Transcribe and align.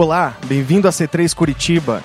Olá, 0.00 0.34
bem-vindo 0.46 0.88
a 0.88 0.90
C3 0.90 1.34
Curitiba. 1.34 2.02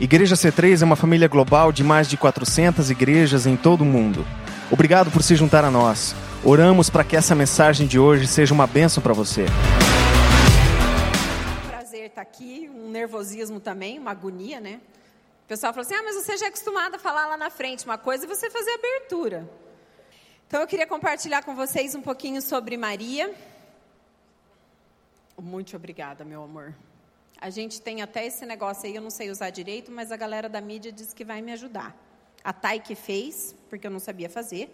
Igreja 0.00 0.34
C3 0.34 0.82
é 0.82 0.84
uma 0.84 0.96
família 0.96 1.28
global 1.28 1.70
de 1.70 1.84
mais 1.84 2.08
de 2.08 2.16
400 2.16 2.90
igrejas 2.90 3.46
em 3.46 3.56
todo 3.56 3.82
o 3.82 3.84
mundo. 3.84 4.26
Obrigado 4.72 5.08
por 5.12 5.22
se 5.22 5.36
juntar 5.36 5.64
a 5.64 5.70
nós. 5.70 6.16
Oramos 6.44 6.90
para 6.90 7.04
que 7.04 7.14
essa 7.14 7.36
mensagem 7.36 7.86
de 7.86 7.96
hoje 7.96 8.26
seja 8.26 8.52
uma 8.52 8.66
bênção 8.66 9.00
para 9.00 9.12
você. 9.12 9.46
Prazer 11.68 12.06
estar 12.06 12.22
aqui, 12.22 12.68
um 12.74 12.90
nervosismo 12.90 13.60
também, 13.60 14.00
uma 14.00 14.10
agonia, 14.10 14.58
né? 14.58 14.80
O 15.44 15.46
pessoal 15.46 15.72
falou 15.72 15.86
assim: 15.86 15.94
ah, 15.94 16.02
mas 16.02 16.16
você 16.16 16.36
já 16.36 16.46
é 16.46 16.48
acostumado 16.48 16.96
a 16.96 16.98
falar 16.98 17.28
lá 17.28 17.36
na 17.36 17.50
frente 17.50 17.84
uma 17.84 17.96
coisa 17.96 18.24
e 18.24 18.26
você 18.26 18.50
fazer 18.50 18.72
abertura. 18.72 19.48
Então 20.48 20.60
eu 20.60 20.66
queria 20.66 20.88
compartilhar 20.88 21.44
com 21.44 21.54
vocês 21.54 21.94
um 21.94 22.02
pouquinho 22.02 22.42
sobre 22.42 22.76
Maria. 22.76 23.32
Muito 25.40 25.76
obrigada, 25.76 26.24
meu 26.24 26.42
amor. 26.42 26.74
A 27.40 27.50
gente 27.50 27.80
tem 27.80 28.02
até 28.02 28.26
esse 28.26 28.44
negócio 28.44 28.86
aí, 28.86 28.96
eu 28.96 29.02
não 29.02 29.10
sei 29.10 29.30
usar 29.30 29.50
direito, 29.50 29.92
mas 29.92 30.10
a 30.10 30.16
galera 30.16 30.48
da 30.48 30.60
mídia 30.60 30.90
disse 30.90 31.14
que 31.14 31.24
vai 31.24 31.40
me 31.40 31.52
ajudar. 31.52 31.96
A 32.42 32.52
Thay 32.52 32.80
que 32.80 32.96
fez, 32.96 33.54
porque 33.70 33.86
eu 33.86 33.90
não 33.90 34.00
sabia 34.00 34.28
fazer. 34.28 34.68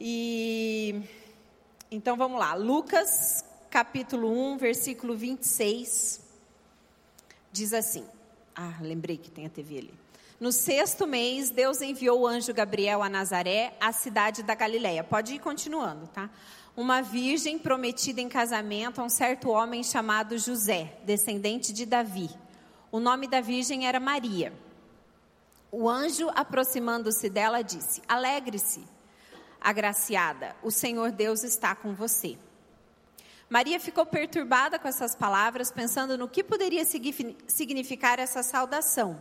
E 0.00 1.00
então 1.88 2.16
vamos 2.16 2.40
lá. 2.40 2.54
Lucas, 2.54 3.44
capítulo 3.70 4.32
1, 4.54 4.58
versículo 4.58 5.16
26. 5.16 6.20
Diz 7.52 7.72
assim: 7.72 8.04
Ah, 8.54 8.78
lembrei 8.80 9.16
que 9.16 9.30
tem 9.30 9.46
a 9.46 9.50
TV 9.50 9.78
ali. 9.78 9.94
No 10.40 10.50
sexto 10.50 11.06
mês, 11.06 11.50
Deus 11.50 11.82
enviou 11.82 12.20
o 12.20 12.26
anjo 12.26 12.54
Gabriel 12.54 13.02
a 13.02 13.08
Nazaré, 13.08 13.76
a 13.78 13.92
cidade 13.92 14.42
da 14.42 14.54
Galileia. 14.54 15.04
Pode 15.04 15.34
ir 15.34 15.38
continuando, 15.38 16.06
tá? 16.08 16.30
Uma 16.76 17.02
virgem 17.02 17.58
prometida 17.58 18.20
em 18.20 18.28
casamento 18.28 19.00
a 19.00 19.04
um 19.04 19.08
certo 19.08 19.50
homem 19.50 19.82
chamado 19.82 20.38
José, 20.38 20.98
descendente 21.04 21.72
de 21.72 21.84
Davi. 21.84 22.30
O 22.90 22.98
nome 22.98 23.28
da 23.28 23.40
virgem 23.40 23.86
era 23.86 24.00
Maria. 24.00 24.52
O 25.70 25.88
anjo, 25.88 26.28
aproximando-se 26.34 27.28
dela, 27.28 27.62
disse: 27.62 28.02
Alegre-se, 28.08 28.82
agraciada, 29.60 30.56
o 30.62 30.70
Senhor 30.70 31.12
Deus 31.12 31.44
está 31.44 31.74
com 31.74 31.94
você. 31.94 32.36
Maria 33.48 33.78
ficou 33.78 34.06
perturbada 34.06 34.78
com 34.78 34.88
essas 34.88 35.14
palavras, 35.14 35.70
pensando 35.70 36.16
no 36.16 36.28
que 36.28 36.42
poderia 36.42 36.84
significar 36.84 38.18
essa 38.18 38.42
saudação. 38.42 39.20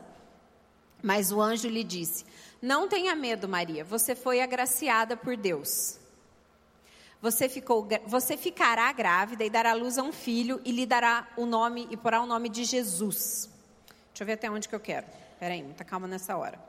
Mas 1.02 1.32
o 1.32 1.42
anjo 1.42 1.68
lhe 1.68 1.84
disse: 1.84 2.26
Não 2.62 2.88
tenha 2.88 3.16
medo, 3.16 3.48
Maria, 3.48 3.84
você 3.84 4.16
foi 4.16 4.42
agraciada 4.42 5.16
por 5.18 5.36
Deus. 5.36 5.99
Você, 7.22 7.50
ficou, 7.50 7.88
você 8.06 8.38
ficará 8.38 8.92
grávida 8.94 9.44
e 9.44 9.50
dará 9.50 9.74
luz 9.74 9.98
a 9.98 10.04
um 10.04 10.12
filho 10.12 10.62
e 10.64 10.72
lhe 10.72 10.86
dará 10.86 11.28
o 11.36 11.46
nome 11.46 11.88
e 11.92 11.98
porá 11.98 12.22
o 12.22 12.26
nome 12.26 12.48
de 12.48 12.64
Jesus. 12.64 13.50
Deixa 14.10 14.24
eu 14.24 14.26
ver 14.26 14.34
até 14.34 14.50
onde 14.50 14.70
que 14.70 14.76
eu 14.76 14.80
quero. 14.80 15.06
Espera 15.34 15.54
aí, 15.54 15.64
muita 15.64 15.84
calma 15.84 16.08
nessa 16.08 16.38
hora. 16.38 16.60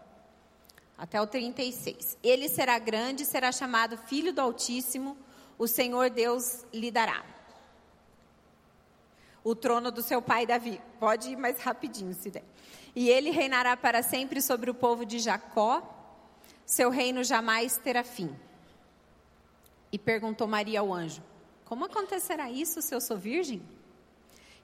Até 0.98 1.20
o 1.20 1.26
36. 1.26 2.18
Ele 2.22 2.48
será 2.48 2.78
grande 2.78 3.22
e 3.22 3.26
será 3.26 3.52
chamado 3.52 3.96
Filho 3.96 4.32
do 4.32 4.40
Altíssimo. 4.40 5.16
O 5.58 5.66
Senhor 5.66 6.10
Deus 6.10 6.64
lhe 6.72 6.90
dará 6.90 7.24
o 9.42 9.54
trono 9.54 9.90
do 9.90 10.02
seu 10.02 10.20
pai 10.20 10.46
Davi. 10.46 10.80
Pode 10.98 11.30
ir 11.30 11.36
mais 11.36 11.58
rapidinho, 11.60 12.14
se 12.14 12.30
der. 12.30 12.44
E 12.94 13.08
ele 13.08 13.30
reinará 13.30 13.76
para 13.76 14.02
sempre 14.02 14.40
sobre 14.42 14.70
o 14.70 14.74
povo 14.74 15.06
de 15.06 15.18
Jacó. 15.18 15.82
Seu 16.66 16.90
reino 16.90 17.24
jamais 17.24 17.76
terá 17.76 18.04
fim. 18.04 18.34
E 19.92 19.98
perguntou 19.98 20.46
Maria 20.46 20.80
ao 20.80 20.92
anjo: 20.92 21.22
Como 21.64 21.84
acontecerá 21.84 22.50
isso 22.50 22.80
se 22.80 22.94
eu 22.94 23.00
sou 23.00 23.16
virgem? 23.16 23.62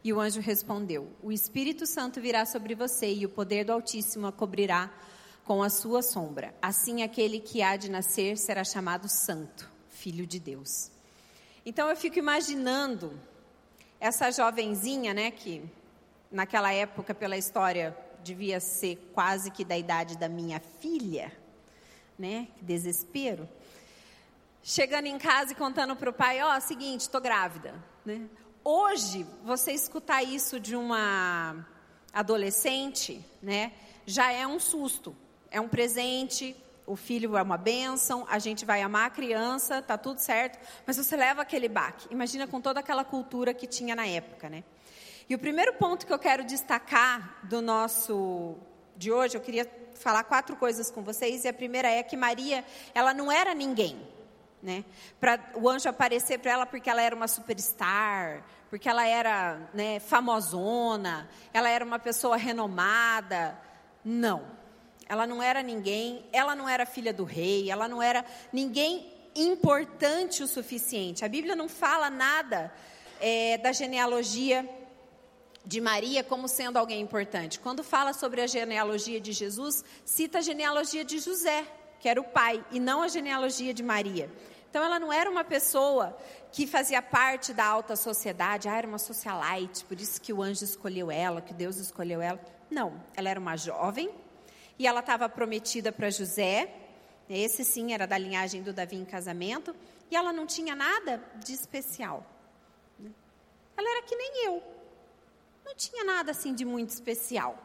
E 0.05 0.13
o 0.13 0.21
anjo 0.21 0.41
respondeu: 0.41 1.11
O 1.23 1.33
Espírito 1.33 1.87
Santo 1.87 2.21
virá 2.21 2.47
sobre 2.47 2.75
você 2.75 3.13
e 3.13 3.27
o 3.27 3.29
poder 3.29 3.65
do 3.65 3.73
Altíssimo 3.73 4.27
a 4.27 4.33
cobrirá 4.33 4.93
com 5.45 5.63
a 5.63 5.71
sua 5.71 6.03
sombra. 6.03 6.55
Assim, 6.63 7.03
aquele 7.03 7.41
que 7.41 7.63
há 7.63 7.77
de 7.77 7.91
nascer 7.91 8.37
será 8.37 8.65
chamado 8.65 9.09
Santo, 9.09 9.71
Filho 9.91 10.27
de 10.27 10.39
Deus. 10.39 10.91
Então, 11.65 11.89
eu 11.89 11.97
fico 11.97 12.19
imaginando 12.19 13.19
essa 13.99 14.31
jovenzinha, 14.31 15.13
né, 15.13 15.31
que 15.31 15.63
naquela 16.31 16.73
época, 16.73 17.15
pela 17.15 17.37
história, 17.37 17.97
devia 18.23 18.61
ser 18.61 19.11
quase 19.13 19.51
que 19.51 19.65
da 19.65 19.77
idade 19.77 20.17
da 20.19 20.29
minha 20.29 20.61
filha, 20.61 21.33
né? 22.19 22.49
Que 22.57 22.65
desespero 22.65 23.49
chegando 24.67 25.07
em 25.07 25.17
casa 25.17 25.53
e 25.53 25.55
contando 25.55 25.95
para 25.95 26.11
o 26.11 26.13
pai, 26.13 26.43
ó, 26.43 26.57
oh, 26.57 26.61
seguinte, 26.61 27.03
estou 27.03 27.21
grávida. 27.21 27.73
Né? 28.05 28.23
Hoje, 28.65 29.25
você 29.45 29.71
escutar 29.71 30.25
isso 30.25 30.59
de 30.59 30.75
uma 30.75 31.65
adolescente, 32.13 33.25
né, 33.41 33.71
já 34.05 34.33
é 34.33 34.45
um 34.45 34.59
susto, 34.59 35.17
é 35.53 35.61
um 35.61 35.69
presente, 35.69 36.57
o 36.85 36.97
filho 36.97 37.37
é 37.37 37.43
uma 37.43 37.57
bênção, 37.57 38.27
a 38.29 38.41
gente 38.41 38.65
vai 38.65 38.83
amar 38.83 39.07
a 39.07 39.11
criança, 39.11 39.81
tá 39.81 39.97
tudo 39.97 40.19
certo, 40.19 40.59
mas 40.85 40.97
você 40.97 41.17
leva 41.17 41.43
aquele 41.43 41.69
baque. 41.69 42.09
Imagina 42.11 42.49
com 42.49 42.61
toda 42.61 42.81
aquela 42.81 43.05
cultura 43.05 43.55
que 43.55 43.69
tinha 43.69 43.95
na 43.95 44.09
época, 44.09 44.51
né? 44.51 44.65
E 45.29 45.35
o 45.37 45.39
primeiro 45.39 45.75
ponto 45.75 46.05
que 46.05 46.13
eu 46.13 46.19
quero 46.19 46.43
destacar 46.43 47.39
do 47.45 47.63
nosso 47.63 48.57
de 48.97 49.13
hoje, 49.13 49.37
eu 49.37 49.41
queria 49.41 49.71
falar 49.95 50.25
quatro 50.25 50.57
coisas 50.57 50.91
com 50.91 51.03
vocês, 51.03 51.45
e 51.45 51.49
a 51.49 51.53
primeira 51.53 51.89
é 51.89 52.03
que 52.03 52.17
Maria, 52.17 52.65
ela 52.93 53.15
não 53.15 53.31
era 53.31 53.55
ninguém 53.55 54.16
né? 54.63 54.85
Para 55.21 55.39
o 55.55 55.69
anjo 55.69 55.89
aparecer 55.89 56.39
para 56.39 56.53
ela 56.53 56.67
porque 56.67 56.89
ela 56.91 57.03
era 57.03 57.15
uma 57.15 57.29
superstar, 57.29 58.45
porque 58.71 58.89
ela 58.89 59.07
era 59.07 59.71
né, 59.73 60.01
famosona, 60.01 61.29
ela 61.53 61.69
era 61.69 61.85
uma 61.85 61.99
pessoa 61.99 62.37
renomada. 62.37 63.59
Não, 64.05 64.47
ela 65.09 65.27
não 65.27 65.43
era 65.43 65.63
ninguém, 65.63 66.25
ela 66.33 66.55
não 66.55 66.69
era 66.69 66.85
filha 66.87 67.13
do 67.13 67.25
rei, 67.25 67.71
ela 67.71 67.89
não 67.89 68.03
era 68.03 68.25
ninguém 68.53 69.13
importante 69.35 70.43
o 70.43 70.47
suficiente. 70.47 71.25
A 71.25 71.29
Bíblia 71.29 71.55
não 71.55 71.69
fala 71.69 72.09
nada 72.11 72.73
é, 73.21 73.59
da 73.59 73.73
genealogia 73.73 74.69
de 75.65 75.81
Maria 75.81 76.23
como 76.23 76.49
sendo 76.49 76.77
alguém 76.77 77.01
importante. 77.01 77.59
Quando 77.59 77.83
fala 77.83 78.13
sobre 78.13 78.41
a 78.41 78.47
genealogia 78.47 79.21
de 79.21 79.33
Jesus, 79.33 79.85
cita 80.05 80.39
a 80.39 80.41
genealogia 80.41 81.05
de 81.05 81.19
José, 81.19 81.67
que 82.01 82.09
era 82.09 82.21
o 82.21 82.25
pai, 82.25 82.65
e 82.71 82.79
não 82.79 83.03
a 83.03 83.09
genealogia 83.09 83.73
de 83.73 83.83
Maria. 83.83 84.31
Então 84.71 84.85
ela 84.85 85.01
não 85.01 85.13
era 85.13 85.31
uma 85.31 85.45
pessoa 85.45 86.17
que 86.53 86.67
fazia 86.67 87.01
parte 87.01 87.53
da 87.53 87.65
alta 87.65 87.97
sociedade, 87.97 88.69
ah, 88.69 88.77
era 88.77 88.87
uma 88.87 88.99
socialite, 88.99 89.85
por 89.85 89.99
isso 90.01 90.21
que 90.21 90.33
o 90.33 90.43
anjo 90.43 90.65
escolheu 90.65 91.11
ela, 91.11 91.41
que 91.41 91.55
Deus 91.55 91.77
escolheu 91.77 92.21
ela. 92.21 92.41
Não, 92.71 93.03
ela 93.15 93.29
era 93.29 93.41
uma 93.41 93.57
jovem 93.57 94.11
e 94.79 94.87
ela 94.87 95.01
estava 95.01 95.29
prometida 95.29 95.93
para 95.93 96.11
José. 96.11 96.73
Esse 97.29 97.65
sim 97.65 97.93
era 97.93 98.07
da 98.07 98.19
linhagem 98.19 98.63
do 98.63 98.73
Davi 98.73 98.97
em 98.97 99.05
casamento, 99.05 99.75
e 100.11 100.17
ela 100.17 100.33
não 100.33 100.47
tinha 100.47 100.77
nada 100.77 101.23
de 101.43 101.53
especial. 101.53 102.25
Ela 103.77 103.91
era 103.91 104.03
que 104.03 104.15
nem 104.15 104.47
eu. 104.47 104.63
Não 105.65 105.75
tinha 105.75 106.05
nada 106.05 106.31
assim 106.31 106.55
de 106.55 106.65
muito 106.65 106.91
especial, 106.91 107.59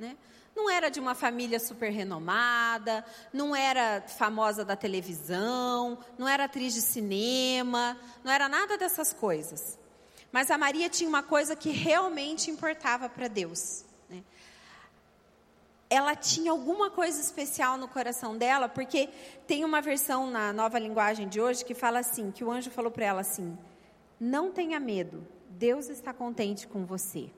né? 0.00 0.16
Não 0.56 0.68
era 0.68 0.90
de 0.90 0.98
uma 0.98 1.14
família 1.14 1.60
super 1.60 1.90
renomada, 1.90 3.04
não 3.32 3.54
era 3.54 4.02
famosa 4.02 4.64
da 4.64 4.74
televisão, 4.74 5.96
não 6.18 6.26
era 6.26 6.44
atriz 6.44 6.74
de 6.74 6.82
cinema, 6.82 7.96
não 8.24 8.32
era 8.32 8.48
nada 8.48 8.76
dessas 8.76 9.12
coisas. 9.12 9.78
Mas 10.32 10.50
a 10.50 10.58
Maria 10.58 10.88
tinha 10.88 11.08
uma 11.08 11.22
coisa 11.22 11.54
que 11.54 11.70
realmente 11.70 12.50
importava 12.50 13.08
para 13.08 13.28
Deus. 13.28 13.84
Né? 14.08 14.22
Ela 15.88 16.16
tinha 16.16 16.50
alguma 16.50 16.90
coisa 16.90 17.20
especial 17.20 17.76
no 17.76 17.86
coração 17.86 18.36
dela, 18.36 18.68
porque 18.68 19.08
tem 19.46 19.64
uma 19.64 19.80
versão 19.80 20.30
na 20.30 20.52
nova 20.52 20.78
linguagem 20.78 21.28
de 21.28 21.40
hoje 21.40 21.64
que 21.64 21.74
fala 21.74 22.00
assim: 22.00 22.30
que 22.30 22.44
o 22.44 22.50
anjo 22.50 22.70
falou 22.70 22.90
para 22.90 23.04
ela 23.04 23.20
assim: 23.20 23.56
não 24.18 24.50
tenha 24.50 24.80
medo, 24.80 25.26
Deus 25.48 25.88
está 25.88 26.12
contente 26.12 26.66
com 26.66 26.84
você. 26.84 27.30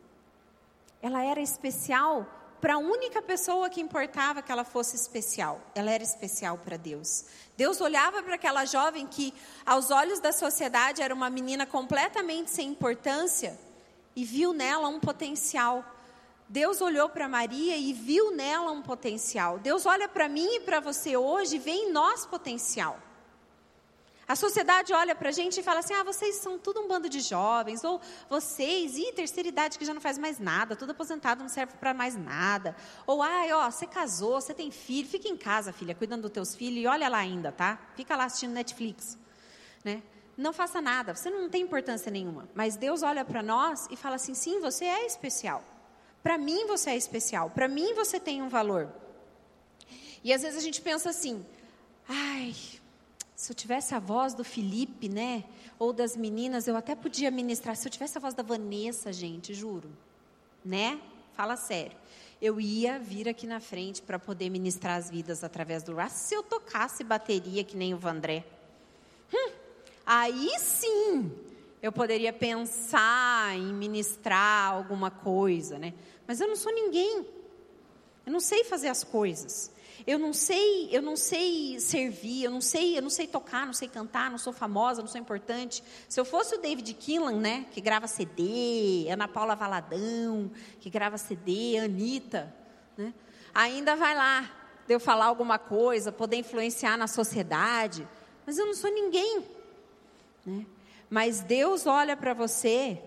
Ela 1.01 1.25
era 1.25 1.41
especial 1.41 2.27
para 2.63 2.75
a 2.75 2.79
única 2.79 3.21
pessoa 3.21 3.69
que 3.69 3.81
importava 3.81 4.41
que 4.41 4.53
ela 4.53 4.63
fosse 4.63 4.95
especial. 4.95 5.61
Ela 5.75 5.91
era 5.91 6.05
especial 6.05 6.57
para 6.57 6.77
Deus. 6.77 7.25
Deus 7.57 7.81
olhava 7.81 8.23
para 8.23 8.37
aquela 8.37 8.65
jovem 8.65 9.05
que, 9.05 9.35
aos 9.67 9.91
olhos 9.91 10.21
da 10.21 10.31
sociedade, 10.31 11.03
era 11.03 11.13
uma 11.13 11.29
menina 11.29 11.67
completamente 11.67 12.53
sem 12.53 12.69
importância 12.69 13.59
e 14.15 14.25
viu 14.25 14.53
nela 14.53 14.87
um 14.87 15.01
potencial. 15.01 15.85
Deus 16.49 16.81
olhou 16.81 17.09
para 17.09 17.29
Maria 17.29 17.77
e 17.77 17.93
viu 17.93 18.31
nela 18.31 18.71
um 18.71 18.81
potencial. 18.81 19.59
Deus 19.59 19.85
olha 19.85 20.09
para 20.09 20.29
mim 20.29 20.47
e 20.55 20.61
para 20.61 20.79
você 20.79 21.17
hoje 21.17 21.57
e 21.57 21.59
vê 21.59 21.73
em 21.73 21.91
nós 21.91 22.25
potencial. 22.27 22.97
A 24.33 24.35
sociedade 24.35 24.95
olha 24.95 25.15
para 25.15 25.29
a 25.29 25.33
gente 25.33 25.61
e 25.61 25.63
fala 25.63 25.81
assim: 25.81 25.93
ah, 25.93 26.03
vocês 26.03 26.37
são 26.37 26.59
tudo 26.59 26.81
um 26.81 26.89
bando 26.89 27.07
de 27.07 27.21
jovens, 27.21 27.85
ou 27.85 28.01
vocês, 28.31 28.97
e 28.97 29.13
terceira 29.13 29.47
idade 29.47 29.79
que 29.79 29.85
já 29.85 29.93
não 29.93 30.01
faz 30.01 30.17
mais 30.17 30.39
nada, 30.39 30.75
tudo 30.75 30.93
aposentado 30.93 31.43
não 31.43 31.51
serve 31.51 31.75
para 31.75 31.93
mais 31.93 32.17
nada. 32.17 32.75
Ou, 33.07 33.21
ai, 33.21 33.53
ó, 33.53 33.71
você 33.71 33.87
casou, 33.87 34.41
você 34.41 34.55
tem 34.55 34.71
filho, 34.71 35.07
fica 35.07 35.29
em 35.29 35.37
casa, 35.37 35.71
filha, 35.71 35.95
cuidando 35.95 36.23
dos 36.23 36.31
teus 36.31 36.55
filhos 36.55 36.83
e 36.83 36.87
olha 36.87 37.11
lá 37.11 37.19
ainda, 37.19 37.53
tá? 37.53 37.79
Fica 37.95 38.17
lá 38.17 38.25
assistindo 38.25 38.53
Netflix. 38.53 39.19
Né? 39.85 40.03
não 40.35 40.55
faça 40.55 40.81
nada, 40.81 41.15
você 41.15 41.29
não 41.29 41.51
tem 41.51 41.61
importância 41.61 42.11
nenhuma. 42.11 42.49
Mas 42.55 42.75
Deus 42.75 43.03
olha 43.03 43.27
para 43.27 43.43
nós 43.43 43.87
e 43.91 43.97
fala 43.97 44.15
assim: 44.15 44.33
sim, 44.33 44.61
você 44.61 44.87
é 44.87 45.05
especial. 45.05 45.63
Para 46.23 46.39
mim 46.39 46.67
você 46.67 46.89
é 46.89 46.97
especial, 46.97 47.51
para 47.51 47.69
mim 47.69 47.93
você 47.93 48.19
tem 48.19 48.41
um 48.41 48.49
valor. 48.49 48.91
E 50.25 50.33
às 50.33 50.41
vezes 50.41 50.57
a 50.57 50.63
gente 50.63 50.81
pensa 50.81 51.11
assim: 51.11 51.45
ai, 52.09 52.55
se 53.43 53.51
eu 53.51 53.57
tivesse 53.57 53.93
a 53.93 53.99
voz 53.99 54.35
do 54.35 54.45
Felipe, 54.45 55.09
né? 55.09 55.43
Ou 55.77 55.93
das 55.93 56.17
meninas, 56.17 56.69
eu 56.69 56.77
até 56.77 56.95
podia 56.95 57.29
ministrar. 57.29 57.75
Se 57.75 57.89
eu 57.89 57.91
tivesse 57.91 58.17
a 58.17 58.21
voz 58.21 58.35
da 58.35 58.43
Vanessa, 58.45 59.13
gente, 59.13 59.53
juro. 59.53 59.91
Né? 60.65 61.01
Fala 61.33 61.57
sério. 61.57 61.97
Eu 62.41 62.61
ia 62.61 63.01
vir 63.01 63.29
aqui 63.29 63.45
na 63.45 63.59
frente 63.59 64.01
para 64.01 64.17
poder 64.17 64.49
ministrar 64.49 64.97
as 64.97 65.11
vidas 65.11 65.43
através 65.43 65.83
do 65.83 65.93
raço 65.93 66.29
se 66.29 66.37
eu 66.37 66.45
tocasse 66.45 67.03
bateria 67.03 67.65
que 67.65 67.77
nem 67.77 67.93
o 67.93 67.99
Vandré. 67.99 68.45
Hum, 69.35 69.51
aí 70.07 70.51
sim 70.61 71.33
eu 71.83 71.91
poderia 71.91 72.33
pensar 72.33 73.57
em 73.57 73.75
ministrar 73.75 74.73
alguma 74.73 75.11
coisa, 75.11 75.81
né? 75.81 75.95
Mas 76.29 76.41
eu 76.41 76.47
não 76.47 76.55
sou 76.55 76.73
ninguém. 76.73 77.27
Eu 78.25 78.33
não 78.33 78.39
sei 78.39 78.63
fazer 78.63 78.87
as 78.87 79.03
coisas. 79.03 79.72
Eu 80.07 80.19
não 80.19 80.33
sei, 80.33 80.89
eu 80.91 81.01
não 81.01 81.17
sei 81.17 81.79
servir, 81.79 82.45
eu 82.45 82.51
não 82.51 82.61
sei, 82.61 82.99
eu 82.99 83.03
não 83.03 83.11
sei 83.11 83.27
tocar, 83.27 83.67
não 83.67 83.73
sei 83.73 83.89
cantar, 83.89 84.31
não 84.31 84.39
sou 84.39 84.53
famosa, 84.53 85.01
não 85.01 85.09
sou 85.09 85.21
importante. 85.21 85.83
Se 86.09 86.19
eu 86.19 86.25
fosse 86.25 86.55
o 86.55 86.59
David 86.59 86.93
Killan, 86.95 87.39
né, 87.39 87.67
que 87.71 87.81
grava 87.81 88.07
CD, 88.07 89.07
Ana 89.11 89.29
Paula 89.29 89.55
Valadão, 89.55 90.51
que 90.81 90.91
grava 90.91 91.17
CD, 91.19 91.79
Anitta, 91.79 92.53
né, 92.97 93.15
ainda 93.55 93.95
vai 93.95 94.15
lá, 94.15 94.51
de 94.87 94.95
eu 94.95 95.01
falar 95.01 95.27
alguma 95.27 95.59
coisa, 95.59 96.11
poder 96.11 96.37
influenciar 96.37 96.97
na 96.97 97.07
sociedade, 97.07 98.07
mas 98.45 98.59
eu 98.59 98.67
não 98.67 98.75
sou 98.75 98.91
ninguém, 98.91 99.45
né? 100.45 100.67
Mas 101.09 101.41
Deus 101.41 101.87
olha 101.87 102.17
para 102.17 102.33
você 102.33 102.99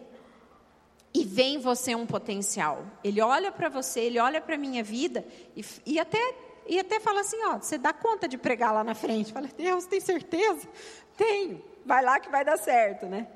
e 1.12 1.26
vê 1.26 1.44
em 1.44 1.58
você 1.58 1.96
um 1.96 2.06
potencial. 2.06 2.86
Ele 3.04 3.20
olha 3.20 3.52
para 3.52 3.68
você, 3.68 4.02
ele 4.02 4.20
olha 4.20 4.40
para 4.40 4.54
a 4.54 4.58
minha 4.60 4.84
vida 4.84 5.26
e, 5.56 5.66
e 5.86 6.00
até 6.00 6.45
e 6.68 6.80
até 6.80 7.00
fala 7.00 7.22
assim, 7.22 7.38
ó, 7.46 7.58
você 7.58 7.78
dá 7.78 7.94
conta 7.94 8.28
de 8.28 8.38
pregar 8.38 8.74
lá 8.74 8.84
na 8.84 8.96
frente? 8.96 9.32
Fala, 9.32 9.48
Deus, 9.56 9.86
tem 9.86 10.00
certeza? 10.00 10.68
Tenho. 11.16 11.64
Vai 11.86 12.04
lá 12.04 12.20
que 12.20 12.30
vai 12.30 12.44
dar 12.44 12.58
certo, 12.58 13.06
né? 13.06 13.28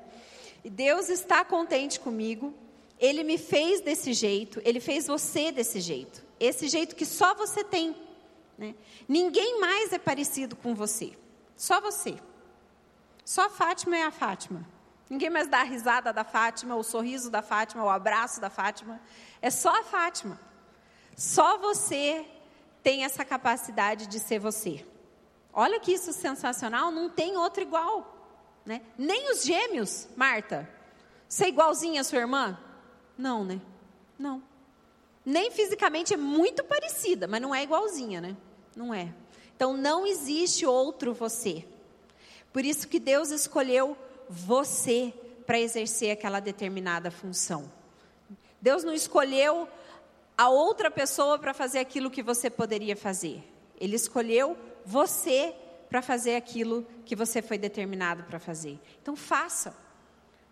E 0.64 0.70
Deus 0.70 1.08
está 1.08 1.44
contente 1.44 2.00
comigo. 2.00 2.52
Ele 2.98 3.22
me 3.22 3.38
fez 3.38 3.80
desse 3.80 4.12
jeito, 4.12 4.60
ele 4.64 4.80
fez 4.80 5.06
você 5.06 5.50
desse 5.50 5.80
jeito. 5.80 6.22
Esse 6.38 6.68
jeito 6.68 6.94
que 6.96 7.06
só 7.06 7.34
você 7.34 7.64
tem. 7.64 7.96
Né? 8.58 8.74
Ninguém 9.08 9.60
mais 9.60 9.92
é 9.92 9.98
parecido 9.98 10.56
com 10.56 10.74
você. 10.74 11.12
Só 11.56 11.80
você. 11.80 12.16
Só 13.24 13.46
a 13.46 13.50
Fátima 13.50 13.96
é 13.96 14.02
a 14.02 14.10
Fátima. 14.10 14.66
Ninguém 15.08 15.30
mais 15.30 15.48
dá 15.48 15.60
a 15.60 15.64
risada 15.64 16.12
da 16.12 16.24
Fátima, 16.24 16.76
o 16.76 16.82
sorriso 16.82 17.30
da 17.30 17.42
Fátima, 17.42 17.84
o 17.84 17.88
abraço 17.88 18.40
da 18.40 18.50
Fátima. 18.50 19.00
É 19.40 19.50
só 19.50 19.80
a 19.80 19.82
Fátima. 19.82 20.38
Só 21.16 21.58
você 21.58 22.26
tem 22.82 23.04
essa 23.04 23.24
capacidade 23.24 24.06
de 24.06 24.18
ser 24.18 24.38
você. 24.38 24.84
Olha 25.52 25.80
que 25.80 25.92
isso 25.92 26.12
sensacional, 26.12 26.90
não 26.90 27.08
tem 27.08 27.36
outro 27.36 27.62
igual. 27.62 28.16
Né? 28.64 28.82
Nem 28.96 29.32
os 29.32 29.44
gêmeos, 29.44 30.08
Marta. 30.16 30.68
Você 31.28 31.44
é 31.44 31.48
igualzinha 31.48 32.00
à 32.00 32.04
sua 32.04 32.18
irmã? 32.18 32.58
Não, 33.16 33.44
né? 33.44 33.60
Não. 34.18 34.42
Nem 35.24 35.50
fisicamente 35.50 36.14
é 36.14 36.16
muito 36.16 36.64
parecida, 36.64 37.26
mas 37.26 37.40
não 37.40 37.54
é 37.54 37.62
igualzinha, 37.62 38.20
né? 38.20 38.36
Não 38.74 38.94
é. 38.94 39.12
Então 39.54 39.76
não 39.76 40.06
existe 40.06 40.64
outro 40.64 41.12
você. 41.12 41.64
Por 42.52 42.64
isso 42.64 42.88
que 42.88 42.98
Deus 42.98 43.30
escolheu 43.30 43.96
você 44.28 45.12
para 45.46 45.60
exercer 45.60 46.12
aquela 46.12 46.40
determinada 46.40 47.10
função. 47.10 47.70
Deus 48.60 48.84
não 48.84 48.92
escolheu 48.92 49.68
a 50.40 50.48
outra 50.48 50.90
pessoa 50.90 51.38
para 51.38 51.52
fazer 51.52 51.80
aquilo 51.80 52.10
que 52.10 52.22
você 52.22 52.48
poderia 52.48 52.96
fazer. 52.96 53.44
Ele 53.78 53.94
escolheu 53.94 54.56
você 54.86 55.54
para 55.90 56.00
fazer 56.00 56.34
aquilo 56.34 56.86
que 57.04 57.14
você 57.14 57.42
foi 57.42 57.58
determinado 57.58 58.22
para 58.22 58.38
fazer. 58.38 58.80
Então 59.02 59.14
faça. 59.14 59.76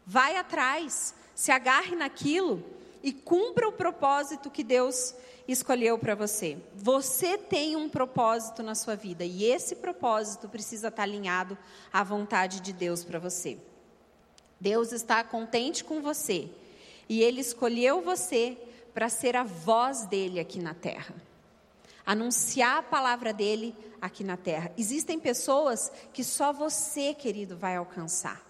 Vai 0.04 0.36
atrás, 0.36 1.14
se 1.34 1.50
agarre 1.50 1.96
naquilo 1.96 2.62
e 3.02 3.14
cumpra 3.14 3.66
o 3.66 3.72
propósito 3.72 4.50
que 4.50 4.62
Deus 4.62 5.14
escolheu 5.48 5.98
para 5.98 6.14
você. 6.14 6.58
Você 6.74 7.38
tem 7.38 7.74
um 7.74 7.88
propósito 7.88 8.62
na 8.62 8.74
sua 8.74 8.94
vida 8.94 9.24
e 9.24 9.42
esse 9.42 9.76
propósito 9.76 10.50
precisa 10.50 10.88
estar 10.88 11.04
alinhado 11.04 11.56
à 11.90 12.04
vontade 12.04 12.60
de 12.60 12.74
Deus 12.74 13.04
para 13.04 13.18
você. 13.18 13.56
Deus 14.60 14.92
está 14.92 15.24
contente 15.24 15.82
com 15.82 16.02
você 16.02 16.50
e 17.08 17.22
ele 17.22 17.40
escolheu 17.40 18.02
você 18.02 18.58
para 18.98 19.08
ser 19.08 19.36
a 19.36 19.44
voz 19.44 20.06
dele 20.06 20.40
aqui 20.40 20.58
na 20.58 20.74
terra. 20.74 21.14
Anunciar 22.04 22.78
a 22.78 22.82
palavra 22.82 23.32
dele 23.32 23.72
aqui 24.02 24.24
na 24.24 24.36
terra. 24.36 24.72
Existem 24.76 25.20
pessoas 25.20 25.92
que 26.12 26.24
só 26.24 26.52
você, 26.52 27.14
querido, 27.14 27.56
vai 27.56 27.76
alcançar. 27.76 28.44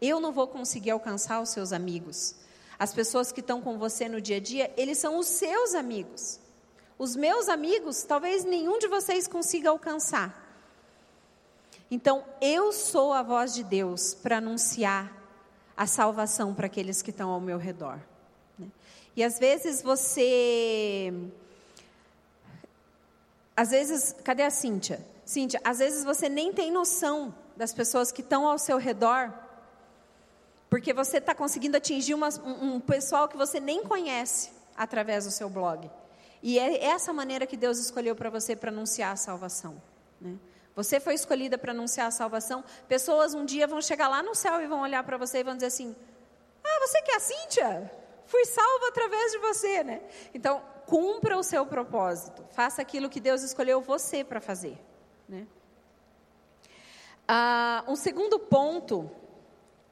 Eu 0.00 0.20
não 0.20 0.32
vou 0.32 0.48
conseguir 0.48 0.90
alcançar 0.92 1.42
os 1.42 1.50
seus 1.50 1.70
amigos. 1.70 2.34
As 2.78 2.94
pessoas 2.94 3.30
que 3.30 3.40
estão 3.40 3.60
com 3.60 3.76
você 3.76 4.08
no 4.08 4.22
dia 4.22 4.38
a 4.38 4.40
dia, 4.40 4.72
eles 4.74 4.96
são 4.96 5.18
os 5.18 5.26
seus 5.26 5.74
amigos. 5.74 6.40
Os 6.98 7.14
meus 7.14 7.50
amigos, 7.50 8.04
talvez 8.04 8.42
nenhum 8.42 8.78
de 8.78 8.88
vocês 8.88 9.28
consiga 9.28 9.68
alcançar. 9.68 10.56
Então, 11.90 12.24
eu 12.40 12.72
sou 12.72 13.12
a 13.12 13.22
voz 13.22 13.52
de 13.52 13.62
Deus 13.62 14.14
para 14.14 14.38
anunciar 14.38 15.12
a 15.76 15.86
salvação 15.86 16.54
para 16.54 16.68
aqueles 16.68 17.02
que 17.02 17.10
estão 17.10 17.28
ao 17.28 17.38
meu 17.38 17.58
redor. 17.58 18.00
E 19.16 19.22
às 19.22 19.38
vezes 19.38 19.82
você. 19.82 21.12
Às 23.56 23.70
vezes, 23.70 24.14
cadê 24.24 24.42
a 24.42 24.50
Cíntia? 24.50 25.04
Cíntia, 25.24 25.60
às 25.64 25.78
vezes 25.78 26.04
você 26.04 26.28
nem 26.28 26.52
tem 26.52 26.70
noção 26.70 27.34
das 27.56 27.72
pessoas 27.72 28.10
que 28.10 28.20
estão 28.20 28.48
ao 28.48 28.58
seu 28.58 28.76
redor, 28.76 29.32
porque 30.68 30.92
você 30.92 31.18
está 31.18 31.34
conseguindo 31.34 31.76
atingir 31.76 32.14
uma, 32.14 32.28
um, 32.44 32.74
um 32.74 32.80
pessoal 32.80 33.28
que 33.28 33.36
você 33.36 33.60
nem 33.60 33.84
conhece 33.84 34.50
através 34.76 35.24
do 35.24 35.30
seu 35.30 35.48
blog. 35.48 35.88
E 36.42 36.58
é 36.58 36.84
essa 36.84 37.12
maneira 37.12 37.46
que 37.46 37.56
Deus 37.56 37.78
escolheu 37.78 38.14
para 38.16 38.28
você 38.28 38.56
para 38.56 38.70
anunciar 38.70 39.12
a 39.12 39.16
salvação. 39.16 39.80
Né? 40.20 40.36
Você 40.74 40.98
foi 40.98 41.14
escolhida 41.14 41.56
para 41.56 41.70
anunciar 41.70 42.08
a 42.08 42.10
salvação. 42.10 42.64
Pessoas 42.88 43.32
um 43.34 43.44
dia 43.44 43.66
vão 43.66 43.80
chegar 43.80 44.08
lá 44.08 44.22
no 44.22 44.34
céu 44.34 44.60
e 44.60 44.66
vão 44.66 44.80
olhar 44.80 45.04
para 45.04 45.16
você 45.16 45.38
e 45.38 45.44
vão 45.44 45.54
dizer 45.54 45.66
assim: 45.66 45.94
Ah, 46.62 46.86
você 46.86 47.00
que 47.02 47.12
é 47.12 47.16
a 47.16 47.20
Cíntia? 47.20 48.03
Fui 48.26 48.44
salvo 48.44 48.86
através 48.86 49.32
de 49.32 49.38
você, 49.38 49.84
né? 49.84 50.02
Então, 50.32 50.62
cumpra 50.86 51.36
o 51.36 51.42
seu 51.42 51.64
propósito. 51.66 52.44
Faça 52.50 52.82
aquilo 52.82 53.08
que 53.08 53.20
Deus 53.20 53.42
escolheu 53.42 53.80
você 53.80 54.22
para 54.22 54.40
fazer, 54.40 54.78
né? 55.28 55.46
Ah, 57.26 57.84
um 57.88 57.96
segundo 57.96 58.38
ponto. 58.38 59.10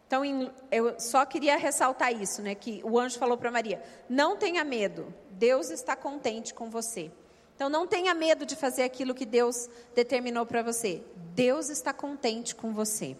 Então, 0.06 0.22
eu 0.70 1.00
só 1.00 1.24
queria 1.24 1.56
ressaltar 1.56 2.12
isso, 2.12 2.42
né? 2.42 2.54
Que 2.54 2.82
o 2.84 2.98
anjo 2.98 3.18
falou 3.18 3.38
para 3.38 3.50
Maria: 3.50 3.82
não 4.08 4.36
tenha 4.36 4.62
medo, 4.62 5.12
Deus 5.30 5.70
está 5.70 5.96
contente 5.96 6.52
com 6.52 6.68
você. 6.68 7.10
Então, 7.54 7.68
não 7.68 7.86
tenha 7.86 8.12
medo 8.12 8.44
de 8.44 8.56
fazer 8.56 8.82
aquilo 8.82 9.14
que 9.14 9.24
Deus 9.24 9.68
determinou 9.94 10.44
para 10.44 10.62
você. 10.62 11.02
Deus 11.34 11.68
está 11.68 11.92
contente 11.92 12.54
com 12.54 12.72
você. 12.72 13.16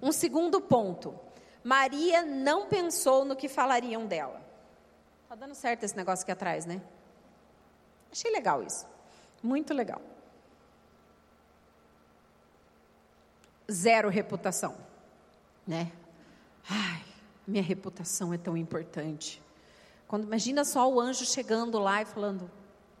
Um 0.00 0.12
segundo 0.12 0.60
ponto. 0.60 1.18
Maria 1.64 2.22
não 2.22 2.68
pensou 2.68 3.24
no 3.24 3.34
que 3.34 3.48
falariam 3.48 4.06
dela. 4.06 4.44
Tá 5.26 5.34
dando 5.34 5.54
certo 5.54 5.82
esse 5.82 5.96
negócio 5.96 6.22
aqui 6.22 6.30
atrás, 6.30 6.66
né? 6.66 6.82
Achei 8.12 8.30
legal 8.30 8.62
isso. 8.62 8.86
Muito 9.42 9.72
legal. 9.72 10.00
Zero 13.72 14.10
reputação, 14.10 14.76
né? 15.66 15.90
Ai, 16.68 17.02
minha 17.46 17.62
reputação 17.62 18.32
é 18.34 18.36
tão 18.38 18.56
importante. 18.58 19.42
Quando 20.06 20.24
imagina 20.24 20.66
só 20.66 20.86
o 20.88 21.00
anjo 21.00 21.24
chegando 21.24 21.78
lá 21.78 22.02
e 22.02 22.04
falando: 22.04 22.50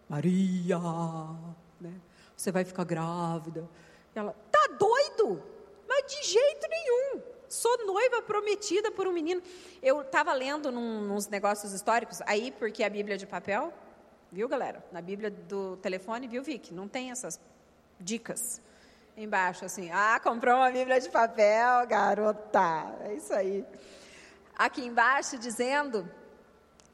Maria, 0.08 0.78
né? 1.78 2.00
Você 2.34 2.50
vai 2.50 2.64
ficar 2.64 2.84
grávida. 2.84 3.68
E 4.16 4.18
ela, 4.18 4.34
tá 4.50 4.66
doido? 4.78 5.42
Mas 5.86 6.10
de 6.10 6.22
jeito 6.24 6.66
nenhum. 6.68 7.33
Sou 7.54 7.86
noiva 7.86 8.20
prometida 8.20 8.90
por 8.90 9.06
um 9.06 9.12
menino. 9.12 9.40
Eu 9.80 10.00
estava 10.00 10.32
lendo 10.32 10.72
num, 10.72 11.16
negócios 11.30 11.72
históricos, 11.72 12.20
aí, 12.26 12.50
porque 12.50 12.82
a 12.82 12.90
Bíblia 12.90 13.16
de 13.16 13.26
papel, 13.26 13.72
viu, 14.32 14.48
galera? 14.48 14.84
Na 14.90 15.00
Bíblia 15.00 15.30
do 15.30 15.76
telefone, 15.76 16.26
viu, 16.26 16.42
Vic? 16.42 16.74
Não 16.74 16.88
tem 16.88 17.12
essas 17.12 17.38
dicas 18.00 18.60
embaixo, 19.16 19.64
assim. 19.64 19.88
Ah, 19.92 20.18
comprou 20.20 20.56
uma 20.56 20.68
Bíblia 20.68 21.00
de 21.00 21.08
papel, 21.08 21.86
garota. 21.86 22.92
É 23.02 23.14
isso 23.14 23.32
aí. 23.32 23.64
Aqui 24.56 24.84
embaixo, 24.84 25.38
dizendo 25.38 26.10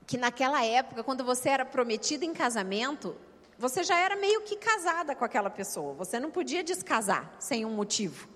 que 0.07 0.19
naquela 0.19 0.63
época, 0.63 1.03
quando 1.03 1.25
você 1.25 1.49
era 1.49 1.65
prometida 1.65 2.27
em 2.27 2.35
casamento, 2.35 3.17
você 3.59 3.83
já 3.83 3.99
era 3.99 4.15
meio 4.15 4.43
que 4.43 4.57
casada 4.57 5.15
com 5.15 5.25
aquela 5.25 5.49
pessoa. 5.49 5.95
Você 5.95 6.21
não 6.21 6.31
podia 6.31 6.63
descasar 6.63 7.35
sem 7.39 7.65
um 7.65 7.71
motivo. 7.71 8.29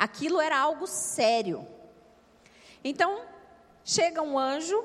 Aquilo 0.00 0.40
era 0.40 0.58
algo 0.58 0.86
sério. 0.86 1.68
Então, 2.82 3.22
chega 3.84 4.22
um 4.22 4.38
anjo 4.38 4.82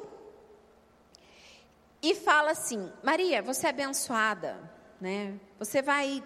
e 2.01 2.13
fala 2.13 2.51
assim: 2.51 2.91
Maria, 3.01 3.41
você 3.41 3.67
é 3.67 3.69
abençoada, 3.69 4.59
né? 4.99 5.39
Você 5.57 5.81
vai 5.81 6.21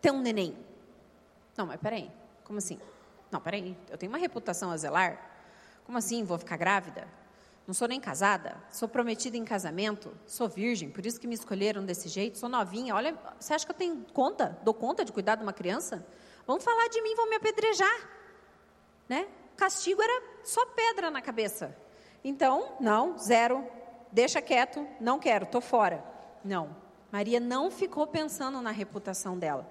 ter 0.00 0.10
um 0.10 0.22
neném. 0.22 0.56
Não, 1.54 1.66
mas 1.66 1.78
peraí, 1.78 2.10
como 2.44 2.56
assim? 2.56 2.80
Não, 3.30 3.42
peraí, 3.42 3.76
eu 3.90 3.98
tenho 3.98 4.10
uma 4.10 4.16
reputação 4.16 4.70
a 4.70 4.76
zelar. 4.78 5.20
Como 5.84 5.98
assim, 5.98 6.24
vou 6.24 6.38
ficar 6.38 6.56
grávida? 6.56 7.06
Não 7.66 7.74
sou 7.74 7.86
nem 7.86 8.00
casada, 8.00 8.56
sou 8.70 8.88
prometida 8.88 9.36
em 9.36 9.44
casamento, 9.44 10.16
sou 10.26 10.48
virgem, 10.48 10.88
por 10.88 11.04
isso 11.04 11.20
que 11.20 11.26
me 11.26 11.34
escolheram 11.34 11.84
desse 11.84 12.08
jeito, 12.08 12.38
sou 12.38 12.48
novinha. 12.48 12.94
Olha, 12.94 13.18
você 13.38 13.52
acha 13.52 13.66
que 13.66 13.72
eu 13.72 13.76
tenho 13.76 14.06
conta? 14.14 14.58
Dou 14.62 14.72
conta 14.72 15.04
de 15.04 15.12
cuidar 15.12 15.34
de 15.34 15.42
uma 15.42 15.52
criança? 15.52 16.06
Vão 16.46 16.60
falar 16.60 16.88
de 16.88 17.00
mim, 17.02 17.14
vão 17.14 17.28
me 17.28 17.36
apedrejar. 17.36 18.08
Né? 19.08 19.26
Castigo 19.56 20.02
era 20.02 20.22
só 20.42 20.64
pedra 20.66 21.10
na 21.10 21.22
cabeça. 21.22 21.76
Então, 22.22 22.76
não, 22.80 23.18
zero, 23.18 23.66
deixa 24.10 24.40
quieto, 24.40 24.86
não 25.00 25.18
quero, 25.18 25.44
estou 25.44 25.60
fora. 25.60 26.02
Não, 26.44 26.74
Maria 27.12 27.38
não 27.38 27.70
ficou 27.70 28.06
pensando 28.06 28.60
na 28.60 28.70
reputação 28.70 29.38
dela. 29.38 29.70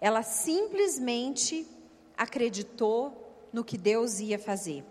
Ela 0.00 0.22
simplesmente 0.22 1.66
acreditou 2.16 3.48
no 3.52 3.64
que 3.64 3.76
Deus 3.76 4.18
ia 4.20 4.38
fazer. 4.38 4.84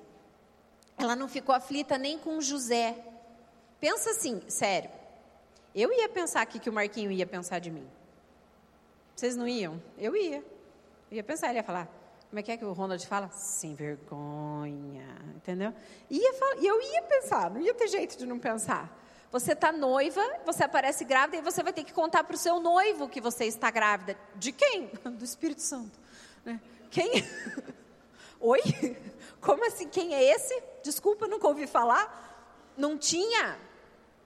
Ela 0.98 1.16
não 1.16 1.28
ficou 1.28 1.56
aflita 1.56 1.98
nem 1.98 2.20
com 2.20 2.42
José. 2.42 2.96
Pensa 3.80 4.12
assim, 4.12 4.42
sério. 4.48 4.92
Eu 5.74 5.92
ia 5.94 6.10
pensar 6.10 6.42
aqui 6.42 6.60
que 6.60 6.70
o 6.70 6.74
Marquinho 6.74 7.12
ia 7.12 7.26
pensar 7.26 7.60
de 7.60 7.72
mim. 7.72 7.88
Vocês 9.16 9.36
não 9.36 9.48
iam? 9.48 9.82
Eu 9.98 10.16
ia. 10.16 10.44
Eu 11.10 11.18
ia 11.18 11.24
pensar, 11.24 11.50
ele 11.50 11.58
ia 11.58 11.63
falar, 11.63 11.88
como 12.30 12.39
é 12.39 12.44
que 12.44 12.51
é 12.51 12.58
que 12.58 12.63
o 12.63 12.72
Ronald 12.72 13.06
fala? 13.08 13.30
Sem 13.30 13.74
vergonha, 13.74 15.18
entendeu? 15.36 15.74
E 16.10 16.20
eu 16.66 16.82
ia 16.82 17.01
pensar, 17.04 17.50
não 17.50 17.60
ia 17.60 17.74
ter 17.74 17.88
jeito 17.88 18.18
de 18.18 18.25
não 18.28 18.38
pensar. 18.38 18.96
Você 19.32 19.54
está 19.54 19.72
noiva, 19.72 20.22
você 20.46 20.63
aparece 20.63 21.04
grávida 21.04 21.38
e 21.38 21.42
você 21.42 21.62
vai 21.63 21.74
ter 21.74 21.84
que 21.84 21.94
contar 21.94 22.24
para 22.24 22.36
o 22.36 22.38
seu 22.38 22.60
noivo 22.60 23.10
que 23.10 23.22
você 23.22 23.46
está 23.46 23.72
grávida. 23.72 24.18
De 24.36 24.51
quem? 24.51 24.88
Do 25.06 25.24
Espírito 25.24 25.62
Santo. 25.62 26.00
Né? 26.46 26.60
Quem? 26.92 27.12
Oi? 28.39 28.62
Como 29.42 29.66
assim? 29.66 29.88
Quem 29.88 30.13
é 30.13 30.24
esse? 30.24 30.62
Desculpa, 30.84 31.28
nunca 31.28 31.48
ouvi 31.48 31.68
falar. 31.68 32.74
Não 32.75 32.98
tinha. 32.98 33.58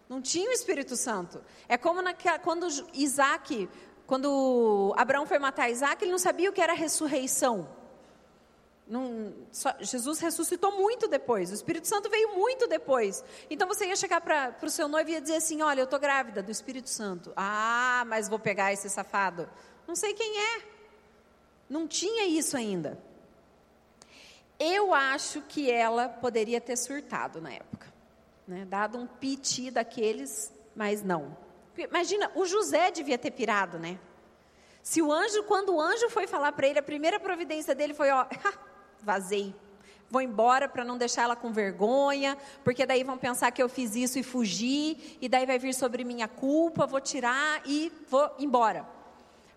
Não 0.08 0.22
tinha 0.22 0.50
o 0.50 0.54
Espírito 0.54 0.96
Santo. 0.96 1.44
É 1.68 1.78
como 1.78 2.02
naquela, 2.02 2.40
quando 2.40 2.68
Isaac, 2.94 3.70
quando 4.14 4.94
Abraão 4.96 5.26
foi 5.26 5.40
matar 5.40 5.72
Isaac, 5.72 6.04
ele 6.04 6.12
não 6.12 6.20
sabia 6.20 6.48
o 6.48 6.54
que 6.54 6.62
era 6.62 6.74
ressurreição. 6.74 7.68
Não, 8.88 9.34
só, 9.52 9.74
Jesus 9.80 10.20
ressuscitou 10.20 10.72
muito 10.72 11.08
depois, 11.08 11.50
o 11.50 11.56
Espírito 11.56 11.88
Santo 11.88 12.12
veio 12.12 12.36
muito 12.36 12.68
depois. 12.68 13.26
Então 13.50 13.68
você 13.68 13.88
ia 13.88 13.96
chegar 13.96 14.22
para 14.22 14.56
o 14.62 14.70
seu 14.70 14.88
noivo 14.88 15.10
e 15.10 15.14
ia 15.14 15.20
dizer 15.20 15.38
assim: 15.38 15.64
Olha, 15.64 15.80
eu 15.80 15.86
estou 15.86 16.00
grávida 16.00 16.44
do 16.44 16.52
Espírito 16.52 16.92
Santo. 16.92 17.34
Ah, 17.36 18.04
mas 18.06 18.30
vou 18.30 18.38
pegar 18.38 18.72
esse 18.72 18.88
safado. 18.88 19.50
Não 19.88 19.96
sei 19.96 20.14
quem 20.14 20.40
é. 20.40 20.62
Não 21.68 21.88
tinha 21.88 22.28
isso 22.28 22.56
ainda. 22.56 23.00
Eu 24.60 24.94
acho 24.94 25.42
que 25.42 25.72
ela 25.72 26.08
poderia 26.08 26.62
ter 26.62 26.78
surtado 26.78 27.42
na 27.42 27.52
época, 27.52 27.92
né? 28.48 28.64
dado 28.64 28.96
um 29.00 29.08
piti 29.08 29.72
daqueles, 29.72 30.54
mas 30.76 31.02
não. 31.02 31.36
Imagina, 31.78 32.32
o 32.36 32.46
José 32.46 32.92
devia 32.92 33.18
ter 33.18 33.32
pirado, 33.32 33.80
né? 33.80 34.00
Se 34.82 35.02
o 35.02 35.12
anjo, 35.12 35.44
quando 35.44 35.74
o 35.74 35.82
anjo 35.82 36.10
foi 36.10 36.28
falar 36.28 36.52
para 36.52 36.68
ele, 36.68 36.78
a 36.78 36.84
primeira 36.84 37.20
providência 37.20 37.74
dele 37.74 37.94
foi: 37.94 38.12
ó, 38.12 38.26
vazei, 39.02 39.56
vou 40.10 40.22
embora 40.22 40.68
para 40.68 40.84
não 40.84 40.98
deixar 40.98 41.24
ela 41.24 41.36
com 41.36 41.52
vergonha, 41.52 42.38
porque 42.64 42.86
daí 42.86 43.04
vão 43.04 43.18
pensar 43.18 43.50
que 43.52 43.64
eu 43.64 43.70
fiz 43.70 43.96
isso 43.96 44.20
e 44.20 44.24
fugi, 44.24 45.18
e 45.20 45.28
daí 45.30 45.46
vai 45.46 45.58
vir 45.58 45.74
sobre 45.74 46.04
minha 46.04 46.28
culpa, 46.28 46.86
vou 46.86 47.02
tirar 47.02 47.62
e 47.66 47.92
vou 48.10 48.30
embora. 48.38 48.88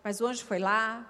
Mas 0.03 0.21
o 0.21 0.27
anjo 0.27 0.45
foi 0.45 0.61
lá, 0.61 1.05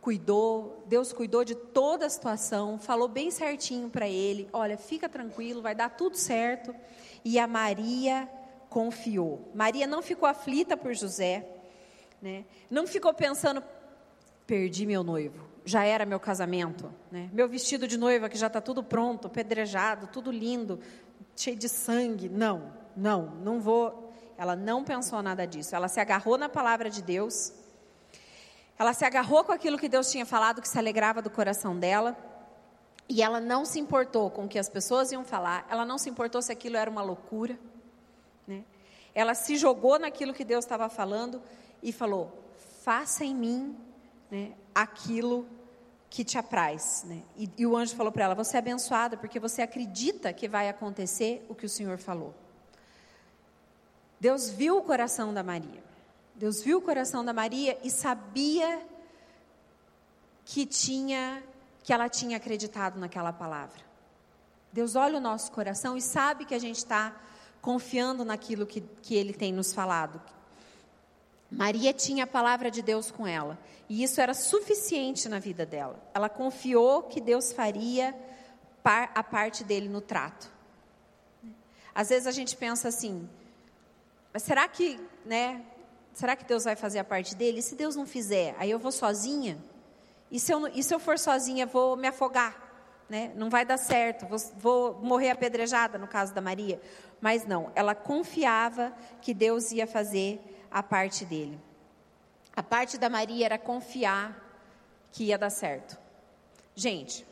cuidou, 0.00 0.82
Deus 0.86 1.12
cuidou 1.12 1.44
de 1.44 1.54
toda 1.54 2.06
a 2.06 2.10
situação, 2.10 2.78
falou 2.78 3.06
bem 3.06 3.30
certinho 3.30 3.90
para 3.90 4.08
ele: 4.08 4.48
olha, 4.52 4.78
fica 4.78 5.08
tranquilo, 5.08 5.60
vai 5.60 5.74
dar 5.74 5.90
tudo 5.90 6.16
certo. 6.16 6.74
E 7.24 7.38
a 7.38 7.46
Maria 7.46 8.28
confiou. 8.68 9.50
Maria 9.54 9.86
não 9.86 10.02
ficou 10.02 10.28
aflita 10.28 10.76
por 10.76 10.94
José, 10.94 11.46
né? 12.20 12.44
não 12.70 12.86
ficou 12.86 13.12
pensando, 13.14 13.62
perdi 14.46 14.86
meu 14.86 15.02
noivo, 15.02 15.46
já 15.64 15.84
era 15.84 16.04
meu 16.06 16.20
casamento, 16.20 16.92
né? 17.10 17.28
meu 17.32 17.48
vestido 17.48 17.86
de 17.86 17.96
noiva 17.96 18.28
que 18.28 18.38
já 18.38 18.46
está 18.48 18.60
tudo 18.60 18.82
pronto, 18.82 19.28
pedrejado, 19.28 20.08
tudo 20.08 20.30
lindo, 20.30 20.80
cheio 21.36 21.56
de 21.56 21.68
sangue. 21.68 22.28
Não, 22.28 22.72
não, 22.96 23.36
não 23.36 23.60
vou. 23.60 24.12
Ela 24.36 24.54
não 24.54 24.84
pensou 24.84 25.22
nada 25.22 25.46
disso. 25.46 25.74
Ela 25.74 25.88
se 25.88 26.00
agarrou 26.00 26.38
na 26.38 26.48
palavra 26.48 26.88
de 26.88 27.02
Deus 27.02 27.52
ela 28.78 28.92
se 28.92 29.04
agarrou 29.04 29.42
com 29.42 29.50
aquilo 29.50 29.76
que 29.76 29.88
Deus 29.88 30.10
tinha 30.10 30.24
falado, 30.24 30.62
que 30.62 30.68
se 30.68 30.78
alegrava 30.78 31.20
do 31.20 31.28
coração 31.28 31.76
dela. 31.76 32.16
E 33.08 33.22
ela 33.22 33.40
não 33.40 33.64
se 33.64 33.80
importou 33.80 34.30
com 34.30 34.44
o 34.44 34.48
que 34.48 34.58
as 34.58 34.68
pessoas 34.68 35.10
iam 35.10 35.24
falar, 35.24 35.66
ela 35.68 35.84
não 35.84 35.98
se 35.98 36.08
importou 36.08 36.40
se 36.40 36.52
aquilo 36.52 36.76
era 36.76 36.88
uma 36.88 37.02
loucura. 37.02 37.58
Né? 38.48 38.64
Ela 39.14 39.34
se 39.34 39.56
jogou 39.56 39.98
naquilo 39.98 40.32
que 40.34 40.44
Deus 40.44 40.64
estava 40.64 40.88
falando 40.88 41.40
e 41.82 41.92
falou: 41.92 42.32
faça 42.82 43.24
em 43.24 43.34
mim 43.34 43.76
né, 44.30 44.52
aquilo 44.74 45.46
que 46.08 46.24
te 46.24 46.38
apraz. 46.38 47.04
Né? 47.06 47.22
E, 47.36 47.50
e 47.58 47.66
o 47.66 47.76
anjo 47.76 47.94
falou 47.94 48.10
para 48.10 48.24
ela: 48.24 48.34
você 48.34 48.56
é 48.56 48.58
abençoada 48.58 49.16
porque 49.16 49.38
você 49.38 49.60
acredita 49.60 50.32
que 50.32 50.48
vai 50.48 50.68
acontecer 50.68 51.44
o 51.48 51.54
que 51.54 51.66
o 51.66 51.68
Senhor 51.68 51.98
falou. 51.98 52.34
Deus 54.18 54.50
viu 54.50 54.78
o 54.78 54.82
coração 54.82 55.32
da 55.32 55.42
Maria. 55.42 55.86
Deus 56.34 56.62
viu 56.62 56.78
o 56.78 56.82
coração 56.82 57.24
da 57.24 57.32
Maria 57.32 57.78
e 57.84 57.90
sabia 57.90 58.82
que 60.44 60.64
tinha 60.64 61.42
que 61.82 61.92
ela 61.92 62.08
tinha 62.08 62.36
acreditado 62.36 62.98
naquela 62.98 63.32
palavra. 63.32 63.80
Deus 64.70 64.94
olha 64.94 65.16
o 65.16 65.20
nosso 65.20 65.50
coração 65.52 65.96
e 65.96 66.02
sabe 66.02 66.44
que 66.44 66.54
a 66.54 66.58
gente 66.58 66.76
está 66.76 67.16
confiando 67.60 68.24
naquilo 68.24 68.66
que, 68.66 68.80
que 69.02 69.14
Ele 69.14 69.32
tem 69.32 69.52
nos 69.52 69.72
falado. 69.72 70.20
Maria 71.50 71.92
tinha 71.92 72.24
a 72.24 72.26
palavra 72.26 72.70
de 72.70 72.82
Deus 72.82 73.10
com 73.10 73.26
ela 73.26 73.58
e 73.88 74.02
isso 74.02 74.20
era 74.20 74.34
suficiente 74.34 75.28
na 75.28 75.38
vida 75.38 75.64
dela. 75.64 75.98
Ela 76.12 76.28
confiou 76.28 77.04
que 77.04 77.20
Deus 77.20 77.52
faria 77.52 78.14
a 78.84 79.22
parte 79.22 79.64
dele 79.64 79.88
no 79.88 80.00
trato. 80.00 80.50
Às 81.94 82.10
vezes 82.10 82.26
a 82.26 82.30
gente 82.30 82.56
pensa 82.56 82.88
assim, 82.88 83.28
mas 84.32 84.42
será 84.42 84.68
que, 84.68 85.00
né, 85.24 85.64
será 86.14 86.36
que 86.36 86.44
Deus 86.44 86.64
vai 86.64 86.76
fazer 86.76 86.98
a 86.98 87.04
parte 87.04 87.34
dele? 87.34 87.58
E 87.58 87.62
se 87.62 87.74
Deus 87.74 87.96
não 87.96 88.06
fizer, 88.06 88.54
aí 88.58 88.70
eu 88.70 88.78
vou 88.78 88.92
sozinha? 88.92 89.58
E 90.30 90.38
se 90.38 90.52
eu, 90.52 90.68
e 90.68 90.82
se 90.82 90.94
eu 90.94 91.00
for 91.00 91.18
sozinha, 91.18 91.66
vou 91.66 91.96
me 91.96 92.08
afogar? 92.08 92.67
Né? 93.08 93.32
Não 93.34 93.48
vai 93.48 93.64
dar 93.64 93.78
certo, 93.78 94.26
vou, 94.26 94.38
vou 94.56 94.94
morrer 95.02 95.30
apedrejada, 95.30 95.96
no 95.96 96.06
caso 96.06 96.34
da 96.34 96.40
Maria. 96.40 96.80
Mas 97.20 97.46
não, 97.46 97.72
ela 97.74 97.94
confiava 97.94 98.92
que 99.22 99.32
Deus 99.32 99.72
ia 99.72 99.86
fazer 99.86 100.40
a 100.70 100.82
parte 100.82 101.24
dele. 101.24 101.58
A 102.54 102.62
parte 102.62 102.98
da 102.98 103.08
Maria 103.08 103.46
era 103.46 103.58
confiar 103.58 104.44
que 105.10 105.24
ia 105.24 105.38
dar 105.38 105.50
certo. 105.50 105.98
Gente, 106.74 107.26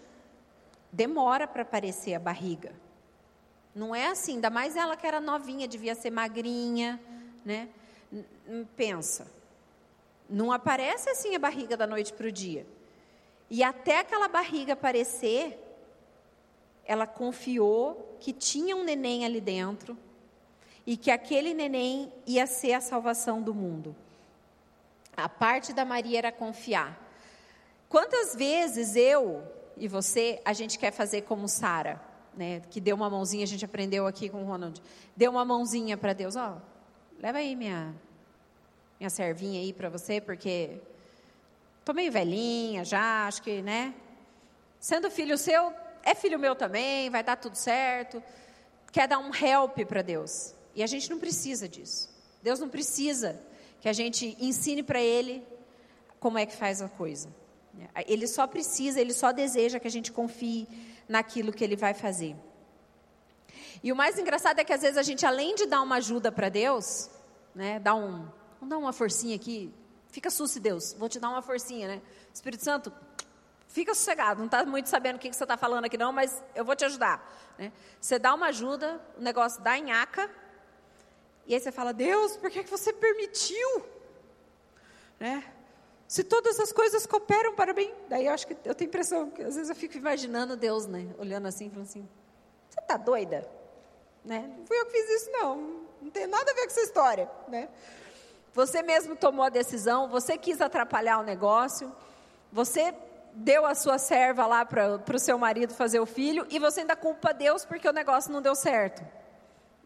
demora 0.90 1.47
para 1.47 1.62
aparecer 1.62 2.14
a 2.14 2.18
barriga. 2.18 2.73
Não 3.75 3.95
é 3.95 4.06
assim, 4.06 4.37
ainda 4.37 4.49
mais 4.49 4.75
ela 4.76 4.97
que 4.97 5.06
era 5.06 5.21
novinha, 5.21 5.68
devia 5.68 5.95
ser 5.95 6.11
magrinha, 6.11 6.99
né? 7.45 7.68
pensa, 8.76 9.26
não 10.28 10.50
aparece 10.50 11.11
assim 11.11 11.35
a 11.35 11.38
barriga 11.38 11.76
da 11.76 11.87
noite 11.87 12.12
para 12.12 12.26
o 12.26 12.33
dia. 12.33 12.66
E 13.49 13.62
até 13.62 14.00
aquela 14.00 14.28
barriga 14.28 14.73
aparecer, 14.73 15.59
ela 16.87 17.07
confiou 17.07 18.16
que 18.21 18.33
tinha 18.33 18.76
um 18.76 18.85
neném 18.85 19.25
ali 19.25 19.40
dentro 19.40 19.97
e 20.87 20.97
que 20.97 21.11
aquele 21.11 21.52
neném 21.52 22.12
ia 22.26 22.47
ser 22.47 22.75
a 22.75 22.81
salvação 22.81 23.43
do 23.43 23.52
mundo. 23.52 23.95
A 25.16 25.28
parte 25.28 25.73
da 25.73 25.85
Maria 25.85 26.19
era 26.19 26.33
confiar. 26.33 27.02
Quantas 27.88 28.35
vezes 28.35 28.95
eu 28.95 29.43
e 29.76 29.88
você, 29.88 30.40
a 30.45 30.52
gente 30.52 30.78
quer 30.78 30.93
fazer 30.93 31.23
como 31.23 31.49
Sara, 31.49 32.00
né, 32.37 32.61
que 32.71 32.81
deu 32.81 32.95
uma 32.95 33.11
mãozinha, 33.11 33.45
a 33.45 33.47
gente 33.47 33.64
aprendeu 33.64 34.07
aqui 34.07 34.28
com 34.28 34.43
o 34.43 34.47
Ronald, 34.47 34.81
deu 35.16 35.31
uma 35.31 35.45
mãozinha 35.45 35.97
para 35.97 36.12
Deus, 36.12 36.37
ó, 36.37 36.61
leva 37.19 37.38
aí 37.38 37.57
minha 37.57 37.95
minha 38.99 39.11
servinha 39.11 39.61
aí 39.61 39.73
para 39.75 39.90
você, 39.90 40.21
porque 40.21 40.81
tô 41.85 41.93
meio 41.93 42.11
velhinha 42.11 42.83
já, 42.85 43.26
acho 43.26 43.43
que, 43.43 43.61
né? 43.61 43.95
Sendo 44.81 45.11
filho 45.11 45.37
seu, 45.37 45.73
é 46.06 46.14
filho 46.14 46.38
meu 46.38 46.54
também, 46.54 47.10
vai 47.10 47.22
dar 47.22 47.36
tudo 47.36 47.56
certo. 47.56 48.22
Quer 48.92 49.08
dar 49.08 49.18
um 49.18 49.34
help 49.34 49.76
para 49.88 50.02
Deus. 50.02 50.54
E 50.75 50.82
a 50.82 50.86
gente 50.86 51.10
não 51.10 51.18
precisa 51.18 51.68
disso. 51.68 52.08
Deus 52.42 52.60
não 52.60 52.68
precisa 52.68 53.40
que 53.80 53.88
a 53.88 53.92
gente 53.92 54.36
ensine 54.40 54.82
para 54.82 55.00
Ele 55.00 55.44
como 56.20 56.38
é 56.38 56.46
que 56.46 56.56
faz 56.56 56.80
a 56.80 56.88
coisa. 56.88 57.28
Ele 58.06 58.26
só 58.26 58.46
precisa, 58.46 59.00
ele 59.00 59.12
só 59.12 59.32
deseja 59.32 59.78
que 59.78 59.86
a 59.86 59.90
gente 59.90 60.10
confie 60.10 60.66
naquilo 61.08 61.52
que 61.52 61.62
ele 61.62 61.76
vai 61.76 61.92
fazer. 61.92 62.34
E 63.82 63.92
o 63.92 63.96
mais 63.96 64.18
engraçado 64.18 64.58
é 64.58 64.64
que 64.64 64.72
às 64.72 64.80
vezes 64.80 64.96
a 64.96 65.02
gente, 65.02 65.26
além 65.26 65.54
de 65.54 65.66
dar 65.66 65.82
uma 65.82 65.96
ajuda 65.96 66.32
para 66.32 66.48
Deus, 66.48 67.10
né, 67.54 67.78
dar 67.78 67.94
um, 67.94 68.26
vamos 68.58 68.68
dar 68.68 68.78
uma 68.78 68.92
forcinha 68.92 69.36
aqui, 69.36 69.72
fica 70.08 70.30
susto 70.30 70.58
Deus, 70.58 70.94
vou 70.94 71.08
te 71.08 71.20
dar 71.20 71.28
uma 71.28 71.42
forcinha, 71.42 71.86
né? 71.86 72.02
Espírito 72.32 72.64
Santo, 72.64 72.92
fica 73.76 73.95
sossegado, 73.95 74.38
não 74.38 74.47
está 74.47 74.64
muito 74.64 74.88
sabendo 74.88 75.16
o 75.16 75.18
que, 75.18 75.28
que 75.28 75.37
você 75.37 75.45
está 75.45 75.54
falando 75.54 75.85
aqui 75.85 75.99
não, 75.99 76.11
mas 76.11 76.42
eu 76.54 76.64
vou 76.64 76.75
te 76.75 76.87
ajudar. 76.87 77.30
Né? 77.59 77.71
Você 78.00 78.18
dá 78.18 78.33
uma 78.33 78.47
ajuda, 78.47 78.99
o 79.18 79.21
negócio 79.21 79.61
dá 79.61 79.76
em 79.76 79.92
aca, 79.92 80.30
e 81.47 81.52
aí 81.52 81.61
você 81.61 81.71
fala, 81.71 81.92
Deus, 81.92 82.38
por 82.38 82.50
que, 82.50 82.64
que 82.64 82.71
você 82.71 82.90
permitiu? 82.90 83.85
Né? 85.21 85.45
Se 86.09 86.25
todas 86.25 86.59
as 86.59 86.73
coisas 86.73 87.04
cooperam 87.04 87.54
para 87.54 87.75
bem, 87.75 87.95
daí 88.09 88.25
eu 88.25 88.33
acho 88.33 88.47
que 88.47 88.56
eu 88.64 88.75
tenho 88.75 88.88
impressão 88.88 89.28
que 89.28 89.42
às 89.42 89.56
vezes 89.56 89.68
eu 89.68 89.76
fico 89.76 89.99
imaginando 89.99 90.56
Deus, 90.56 90.87
né, 90.87 91.14
olhando 91.18 91.47
assim, 91.47 91.68
falando 91.68 91.87
assim: 91.87 92.09
"Você 92.71 92.80
está 92.80 92.97
doida?" 92.97 93.47
Né? 94.25 94.54
Não 94.56 94.64
fui 94.64 94.78
eu 94.78 94.87
que 94.87 94.92
fiz 94.92 95.23
isso 95.23 95.30
não, 95.33 95.85
não 96.00 96.11
tem 96.11 96.26
nada 96.26 96.50
a 96.50 96.54
ver 96.54 96.62
com 96.62 96.66
essa 96.68 96.80
história, 96.80 97.30
né? 97.49 97.68
Você 98.54 98.83
mesmo 98.83 99.16
tomou 99.16 99.45
a 99.45 99.50
decisão, 99.50 100.09
você 100.09 100.38
quis 100.38 100.62
atrapalhar 100.62 101.18
o 101.18 101.23
negócio, 101.23 101.95
você 102.50 102.95
deu 103.37 103.66
a 103.66 103.75
sua 103.75 103.99
serva 103.99 104.47
lá 104.47 104.64
para 104.64 105.14
o 105.14 105.19
seu 105.19 105.38
marido 105.38 105.75
fazer 105.75 106.00
o 106.00 106.07
filho 106.07 106.47
e 106.49 106.59
você 106.59 106.81
ainda 106.81 106.97
culpa 106.97 107.35
Deus 107.35 107.64
porque 107.64 107.87
o 107.87 107.93
negócio 107.93 108.33
não 108.33 108.40
deu 108.40 108.55
certo. 108.55 109.05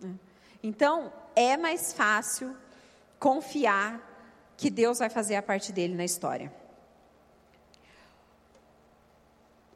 Né? 0.00 0.14
Então, 0.62 1.12
é 1.34 1.56
mais 1.56 1.92
fácil 1.92 2.56
confiar 3.18 4.00
que 4.56 4.70
Deus 4.70 4.98
vai 4.98 5.10
fazer 5.10 5.36
a 5.36 5.42
parte 5.42 5.72
dele 5.72 5.94
na 5.94 6.04
história. 6.04 6.52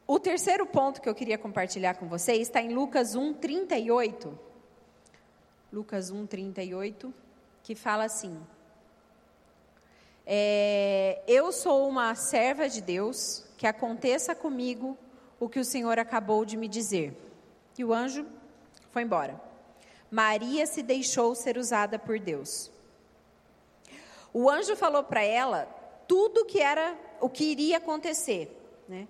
O 0.07 0.19
terceiro 0.19 0.65
ponto 0.65 1.01
que 1.01 1.09
eu 1.09 1.15
queria 1.15 1.37
compartilhar 1.37 1.95
com 1.95 2.07
vocês 2.07 2.41
está 2.41 2.61
em 2.61 2.73
Lucas 2.73 3.15
1, 3.15 3.33
38. 3.33 4.39
Lucas 5.73 6.11
1, 6.11 6.27
38, 6.27 7.13
que 7.63 7.73
fala 7.73 8.05
assim: 8.05 8.39
é, 10.25 11.21
Eu 11.27 11.51
sou 11.51 11.89
uma 11.89 12.13
serva 12.13 12.69
de 12.69 12.81
Deus, 12.81 13.44
que 13.57 13.67
aconteça 13.67 14.35
comigo 14.35 14.97
o 15.39 15.49
que 15.49 15.59
o 15.59 15.65
Senhor 15.65 15.99
acabou 15.99 16.45
de 16.45 16.57
me 16.57 16.67
dizer. 16.67 17.15
E 17.77 17.83
o 17.83 17.93
anjo 17.93 18.25
foi 18.91 19.03
embora. 19.03 19.39
Maria 20.09 20.65
se 20.65 20.81
deixou 20.81 21.35
ser 21.35 21.57
usada 21.57 21.99
por 21.99 22.19
Deus. 22.19 22.71
O 24.33 24.49
anjo 24.49 24.75
falou 24.75 25.03
para 25.03 25.23
ela 25.23 25.65
tudo 26.07 26.45
que 26.45 26.59
era 26.59 26.97
o 27.19 27.29
que 27.29 27.45
iria 27.45 27.77
acontecer, 27.77 28.49
né? 28.87 29.07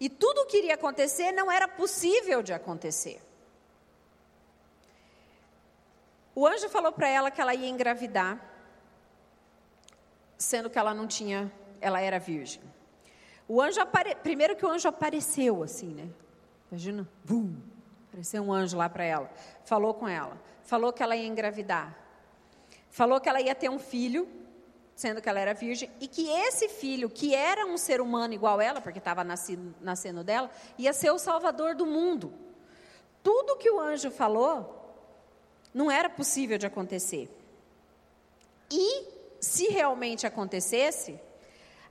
E 0.00 0.08
tudo 0.08 0.42
o 0.42 0.46
que 0.46 0.58
iria 0.58 0.74
acontecer 0.74 1.32
não 1.32 1.50
era 1.50 1.68
possível 1.68 2.42
de 2.42 2.52
acontecer. 2.52 3.22
O 6.34 6.46
anjo 6.46 6.68
falou 6.68 6.92
para 6.92 7.08
ela 7.08 7.30
que 7.30 7.40
ela 7.40 7.54
ia 7.54 7.68
engravidar, 7.68 8.40
sendo 10.36 10.68
que 10.68 10.78
ela 10.78 10.92
não 10.92 11.06
tinha, 11.06 11.50
ela 11.80 12.00
era 12.00 12.18
virgem. 12.18 12.60
O 13.46 13.60
anjo 13.60 13.80
apare... 13.80 14.14
primeiro 14.16 14.56
que 14.56 14.64
o 14.64 14.68
anjo 14.68 14.88
apareceu 14.88 15.62
assim, 15.62 15.88
né? 15.88 16.08
Imagina, 16.70 17.08
bum, 17.24 17.54
apareceu 18.08 18.42
um 18.42 18.52
anjo 18.52 18.76
lá 18.76 18.88
para 18.88 19.04
ela, 19.04 19.30
falou 19.64 19.94
com 19.94 20.08
ela, 20.08 20.40
falou 20.62 20.92
que 20.92 21.02
ela 21.02 21.14
ia 21.14 21.26
engravidar, 21.26 21.96
falou 22.90 23.20
que 23.20 23.28
ela 23.28 23.40
ia 23.40 23.54
ter 23.54 23.68
um 23.68 23.78
filho 23.78 24.26
sendo 24.96 25.20
que 25.20 25.28
ela 25.28 25.40
era 25.40 25.52
virgem, 25.54 25.90
e 26.00 26.06
que 26.06 26.28
esse 26.28 26.68
filho, 26.68 27.10
que 27.10 27.34
era 27.34 27.66
um 27.66 27.76
ser 27.76 28.00
humano 28.00 28.32
igual 28.32 28.60
ela, 28.60 28.80
porque 28.80 28.98
estava 28.98 29.24
nascendo 29.24 30.22
dela, 30.22 30.50
ia 30.78 30.92
ser 30.92 31.10
o 31.10 31.18
salvador 31.18 31.74
do 31.74 31.84
mundo. 31.84 32.32
Tudo 33.22 33.56
que 33.56 33.68
o 33.70 33.80
anjo 33.80 34.10
falou 34.10 34.94
não 35.72 35.90
era 35.90 36.08
possível 36.08 36.56
de 36.58 36.66
acontecer. 36.66 37.28
E 38.70 39.08
se 39.40 39.66
realmente 39.66 40.26
acontecesse, 40.26 41.18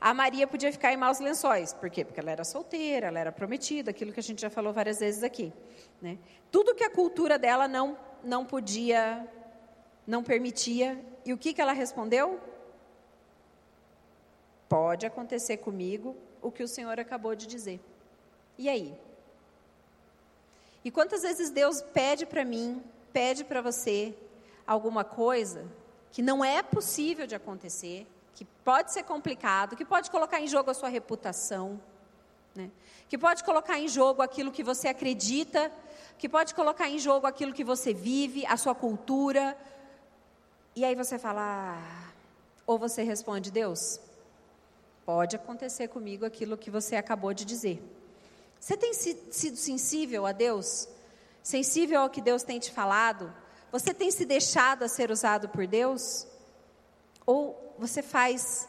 a 0.03 0.13
Maria 0.13 0.45
podia 0.45 0.69
ficar 0.69 0.91
em 0.91 0.97
maus 0.97 1.21
lençóis. 1.21 1.71
Por 1.71 1.89
quê? 1.89 2.03
Porque 2.03 2.19
ela 2.19 2.29
era 2.29 2.43
solteira, 2.43 3.07
ela 3.07 3.17
era 3.17 3.31
prometida, 3.31 3.91
aquilo 3.91 4.11
que 4.11 4.19
a 4.19 4.23
gente 4.23 4.41
já 4.41 4.49
falou 4.49 4.73
várias 4.73 4.99
vezes 4.99 5.23
aqui. 5.23 5.53
Né? 6.01 6.17
Tudo 6.51 6.75
que 6.75 6.83
a 6.83 6.89
cultura 6.89 7.39
dela 7.39 7.69
não, 7.69 7.97
não 8.21 8.45
podia, 8.45 9.25
não 10.05 10.21
permitia. 10.21 11.01
E 11.25 11.31
o 11.31 11.37
que, 11.37 11.53
que 11.53 11.61
ela 11.61 11.71
respondeu? 11.71 12.37
Pode 14.67 15.05
acontecer 15.05 15.55
comigo 15.55 16.17
o 16.41 16.51
que 16.51 16.63
o 16.63 16.67
Senhor 16.67 16.99
acabou 16.99 17.33
de 17.33 17.47
dizer. 17.47 17.79
E 18.57 18.67
aí? 18.67 18.93
E 20.83 20.91
quantas 20.91 21.21
vezes 21.21 21.49
Deus 21.49 21.81
pede 21.81 22.25
para 22.25 22.43
mim, 22.43 22.83
pede 23.13 23.45
para 23.45 23.61
você 23.61 24.13
alguma 24.67 25.05
coisa 25.05 25.65
que 26.11 26.21
não 26.21 26.43
é 26.43 26.61
possível 26.61 27.25
de 27.25 27.35
acontecer, 27.35 28.05
que 28.35 28.45
pode 28.63 28.91
ser 28.91 29.03
complicado, 29.03 29.75
que 29.75 29.85
pode 29.85 30.09
colocar 30.09 30.39
em 30.39 30.47
jogo 30.47 30.71
a 30.71 30.73
sua 30.73 30.89
reputação, 30.89 31.79
né? 32.55 32.69
que 33.07 33.17
pode 33.17 33.43
colocar 33.43 33.79
em 33.79 33.87
jogo 33.87 34.21
aquilo 34.21 34.51
que 34.51 34.63
você 34.63 34.87
acredita, 34.87 35.71
que 36.17 36.27
pode 36.27 36.53
colocar 36.55 36.89
em 36.89 36.97
jogo 36.97 37.27
aquilo 37.27 37.53
que 37.53 37.63
você 37.63 37.93
vive, 37.93 38.45
a 38.45 38.57
sua 38.57 38.73
cultura. 38.73 39.57
E 40.75 40.83
aí 40.83 40.95
você 40.95 41.19
fala, 41.19 41.77
ah, 41.77 42.11
ou 42.65 42.79
você 42.79 43.03
responde, 43.03 43.51
Deus, 43.51 43.99
Pode 45.05 45.35
acontecer 45.35 45.89
comigo 45.89 46.25
aquilo 46.25 46.57
que 46.57 46.71
você 46.71 46.95
acabou 46.95 47.33
de 47.33 47.43
dizer. 47.43 47.83
Você 48.57 48.77
tem 48.77 48.93
sido 48.93 49.57
sensível 49.57 50.25
a 50.25 50.31
Deus? 50.31 50.87
Sensível 51.41 51.99
ao 51.99 52.09
que 52.09 52.21
Deus 52.21 52.43
tem 52.43 52.57
te 52.57 52.71
falado? 52.71 53.33
Você 53.69 53.93
tem 53.93 54.09
se 54.11 54.23
deixado 54.23 54.83
a 54.83 54.87
ser 54.87 55.11
usado 55.11 55.49
por 55.49 55.67
Deus? 55.67 56.25
Ou 57.25 57.62
você 57.87 58.01
faz, 58.01 58.67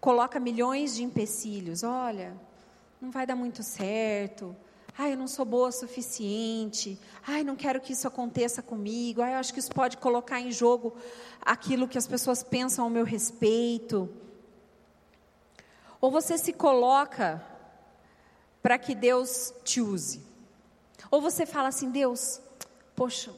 coloca 0.00 0.40
milhões 0.40 0.94
de 0.94 1.02
empecilhos? 1.02 1.82
Olha, 1.82 2.34
não 3.00 3.10
vai 3.10 3.26
dar 3.26 3.36
muito 3.36 3.62
certo. 3.62 4.56
Ai, 4.96 5.12
eu 5.12 5.16
não 5.16 5.26
sou 5.26 5.44
boa 5.44 5.68
o 5.68 5.72
suficiente. 5.72 6.98
Ai, 7.26 7.44
não 7.44 7.56
quero 7.56 7.80
que 7.80 7.92
isso 7.92 8.08
aconteça 8.08 8.62
comigo. 8.62 9.22
Ai, 9.22 9.34
eu 9.34 9.38
acho 9.38 9.52
que 9.52 9.60
isso 9.60 9.72
pode 9.72 9.96
colocar 9.96 10.40
em 10.40 10.50
jogo 10.50 10.94
aquilo 11.40 11.88
que 11.88 11.98
as 11.98 12.06
pessoas 12.06 12.42
pensam 12.42 12.84
ao 12.84 12.90
meu 12.90 13.04
respeito. 13.04 14.08
Ou 16.00 16.10
você 16.10 16.38
se 16.38 16.52
coloca 16.52 17.42
para 18.62 18.78
que 18.78 18.94
Deus 18.94 19.52
te 19.64 19.80
use? 19.80 20.20
Ou 21.10 21.20
você 21.20 21.44
fala 21.44 21.68
assim, 21.68 21.90
Deus, 21.90 22.40
poxa, 22.94 23.32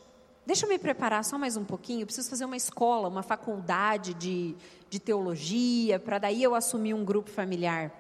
deixa 0.47 0.67
eu 0.67 0.69
me 0.69 0.79
preparar 0.79 1.25
só 1.25 1.39
mais 1.39 1.57
um 1.57 1.65
pouquinho, 1.65 2.03
eu 2.03 2.07
preciso 2.07 2.29
fazer 2.29 2.45
uma 2.45 2.57
escola, 2.57 3.09
uma 3.09 3.23
faculdade 3.23 4.15
de, 4.15 4.55
de 4.95 5.01
teologia, 5.01 5.99
para 5.99 6.21
daí 6.21 6.41
eu 6.41 6.55
assumir 6.55 6.95
um 6.95 7.05
grupo 7.05 7.29
familiar. 7.29 7.91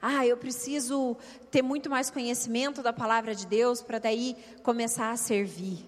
Ah, 0.00 0.24
eu 0.24 0.36
preciso 0.36 1.16
ter 1.50 1.60
muito 1.60 1.90
mais 1.90 2.08
conhecimento 2.08 2.82
da 2.82 2.92
palavra 2.92 3.34
de 3.34 3.44
Deus 3.44 3.82
para 3.82 3.98
daí 3.98 4.36
começar 4.62 5.10
a 5.10 5.16
servir. 5.16 5.84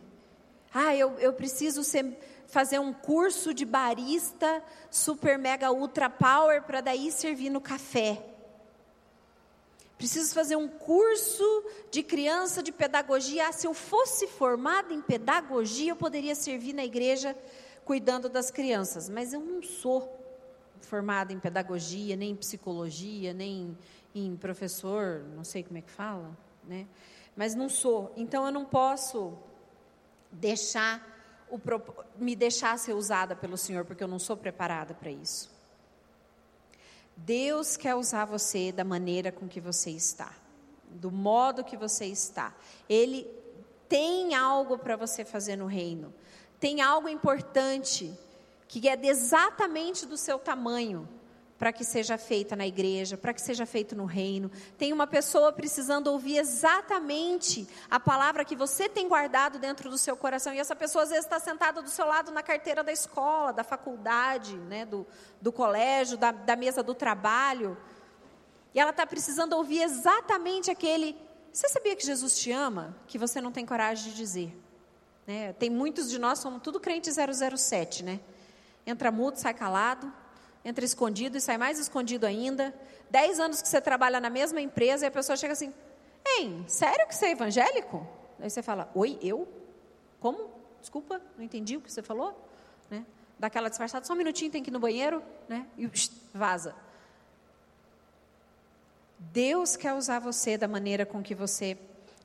Ah, 0.74 0.96
eu, 0.96 1.16
eu 1.20 1.32
preciso 1.32 1.84
ser 1.84 2.18
fazer 2.48 2.80
um 2.80 2.92
curso 2.92 3.54
de 3.54 3.64
barista 3.64 4.64
super 4.90 5.38
mega 5.38 5.70
ultra 5.70 6.10
power 6.10 6.62
para 6.62 6.80
daí 6.80 7.12
servir 7.12 7.50
no 7.50 7.60
café. 7.60 8.20
Preciso 9.96 10.34
fazer 10.34 10.56
um 10.56 10.66
curso 10.66 11.64
de 11.92 12.02
criança 12.02 12.64
de 12.64 12.72
pedagogia. 12.72 13.46
Ah, 13.46 13.52
se 13.52 13.64
eu 13.64 13.74
fosse 13.74 14.26
formada 14.26 14.92
em 14.92 15.00
pedagogia, 15.00 15.92
eu 15.92 15.96
poderia 15.96 16.34
servir 16.34 16.72
na 16.72 16.84
igreja 16.84 17.36
cuidando 17.86 18.28
das 18.28 18.50
crianças. 18.50 19.08
Mas 19.08 19.32
eu 19.32 19.40
não 19.40 19.62
sou 19.62 20.14
formada 20.82 21.32
em 21.32 21.38
pedagogia, 21.40 22.14
nem 22.16 22.32
em 22.32 22.36
psicologia, 22.36 23.32
nem 23.32 23.78
em 24.14 24.36
professor, 24.36 25.24
não 25.34 25.44
sei 25.44 25.62
como 25.62 25.78
é 25.78 25.80
que 25.80 25.90
fala, 25.90 26.36
né? 26.64 26.86
Mas 27.34 27.54
não 27.54 27.68
sou. 27.68 28.12
Então 28.16 28.44
eu 28.44 28.52
não 28.52 28.64
posso 28.64 29.38
deixar 30.30 31.14
o, 31.50 31.60
me 32.18 32.34
deixar 32.34 32.78
ser 32.78 32.92
usada 32.92 33.36
pelo 33.36 33.56
Senhor, 33.56 33.84
porque 33.84 34.02
eu 34.02 34.08
não 34.08 34.18
sou 34.18 34.36
preparada 34.36 34.92
para 34.92 35.10
isso. 35.10 35.54
Deus 37.16 37.76
quer 37.76 37.94
usar 37.94 38.24
você 38.24 38.72
da 38.72 38.84
maneira 38.84 39.32
com 39.32 39.48
que 39.48 39.60
você 39.60 39.90
está, 39.90 40.34
do 40.90 41.10
modo 41.10 41.64
que 41.64 41.76
você 41.76 42.06
está. 42.06 42.54
Ele 42.88 43.26
tem 43.88 44.34
algo 44.34 44.76
para 44.76 44.96
você 44.96 45.24
fazer 45.24 45.56
no 45.56 45.66
reino, 45.66 46.12
tem 46.66 46.80
algo 46.80 47.08
importante 47.08 48.12
que 48.66 48.88
é 48.88 48.98
exatamente 49.00 50.04
do 50.04 50.16
seu 50.16 50.36
tamanho 50.36 51.08
para 51.56 51.72
que 51.72 51.84
seja 51.84 52.18
feita 52.18 52.56
na 52.56 52.66
igreja, 52.66 53.16
para 53.16 53.32
que 53.32 53.40
seja 53.40 53.64
feito 53.64 53.94
no 53.94 54.04
reino. 54.04 54.50
Tem 54.76 54.92
uma 54.92 55.06
pessoa 55.06 55.52
precisando 55.52 56.08
ouvir 56.08 56.38
exatamente 56.38 57.68
a 57.88 58.00
palavra 58.00 58.44
que 58.44 58.56
você 58.56 58.88
tem 58.88 59.06
guardado 59.06 59.60
dentro 59.60 59.88
do 59.88 59.96
seu 59.96 60.16
coração. 60.16 60.52
E 60.52 60.58
essa 60.58 60.74
pessoa 60.74 61.04
às 61.04 61.10
vezes 61.10 61.24
está 61.24 61.38
sentada 61.38 61.80
do 61.80 61.88
seu 61.88 62.04
lado 62.04 62.32
na 62.32 62.42
carteira 62.42 62.82
da 62.82 62.90
escola, 62.90 63.52
da 63.52 63.62
faculdade, 63.62 64.56
né, 64.56 64.84
do, 64.84 65.06
do 65.40 65.52
colégio, 65.52 66.18
da, 66.18 66.32
da 66.32 66.56
mesa 66.56 66.82
do 66.82 66.96
trabalho. 66.96 67.78
E 68.74 68.80
ela 68.80 68.90
está 68.90 69.06
precisando 69.06 69.52
ouvir 69.52 69.82
exatamente 69.82 70.68
aquele. 70.68 71.16
Você 71.52 71.68
sabia 71.68 71.94
que 71.94 72.04
Jesus 72.04 72.36
te 72.36 72.50
ama? 72.50 72.96
Que 73.06 73.18
você 73.18 73.40
não 73.40 73.52
tem 73.52 73.64
coragem 73.64 74.10
de 74.10 74.16
dizer. 74.16 74.65
Né? 75.26 75.52
Tem 75.54 75.68
muitos 75.68 76.08
de 76.08 76.18
nós, 76.18 76.38
somos 76.38 76.62
tudo 76.62 76.78
crente 76.78 77.10
007, 77.10 78.04
né? 78.04 78.20
Entra 78.86 79.10
mudo, 79.10 79.36
sai 79.36 79.52
calado, 79.52 80.12
entra 80.64 80.84
escondido 80.84 81.36
e 81.36 81.40
sai 81.40 81.58
mais 81.58 81.78
escondido 81.78 82.24
ainda. 82.24 82.74
Dez 83.10 83.40
anos 83.40 83.60
que 83.60 83.68
você 83.68 83.80
trabalha 83.80 84.20
na 84.20 84.30
mesma 84.30 84.60
empresa 84.60 85.04
e 85.04 85.08
a 85.08 85.10
pessoa 85.10 85.36
chega 85.36 85.52
assim: 85.52 85.74
Hein, 86.24 86.64
sério 86.68 87.06
que 87.08 87.14
você 87.14 87.26
é 87.26 87.30
evangélico? 87.32 88.06
Aí 88.38 88.48
você 88.48 88.62
fala: 88.62 88.90
Oi, 88.94 89.18
eu? 89.20 89.48
Como? 90.20 90.50
Desculpa, 90.80 91.20
não 91.36 91.44
entendi 91.44 91.76
o 91.76 91.80
que 91.80 91.90
você 91.90 92.02
falou. 92.02 92.48
Né? 92.88 93.04
Daquela 93.38 93.68
disfarçada, 93.68 94.06
só 94.06 94.12
um 94.12 94.16
minutinho, 94.16 94.50
tem 94.50 94.62
que 94.62 94.70
ir 94.70 94.72
no 94.72 94.78
banheiro, 94.78 95.22
né? 95.48 95.66
E 95.76 95.90
vaza. 96.32 96.74
Deus 99.18 99.76
quer 99.76 99.94
usar 99.94 100.20
você 100.20 100.56
da 100.56 100.68
maneira 100.68 101.04
com 101.04 101.22
que 101.22 101.34
você 101.34 101.76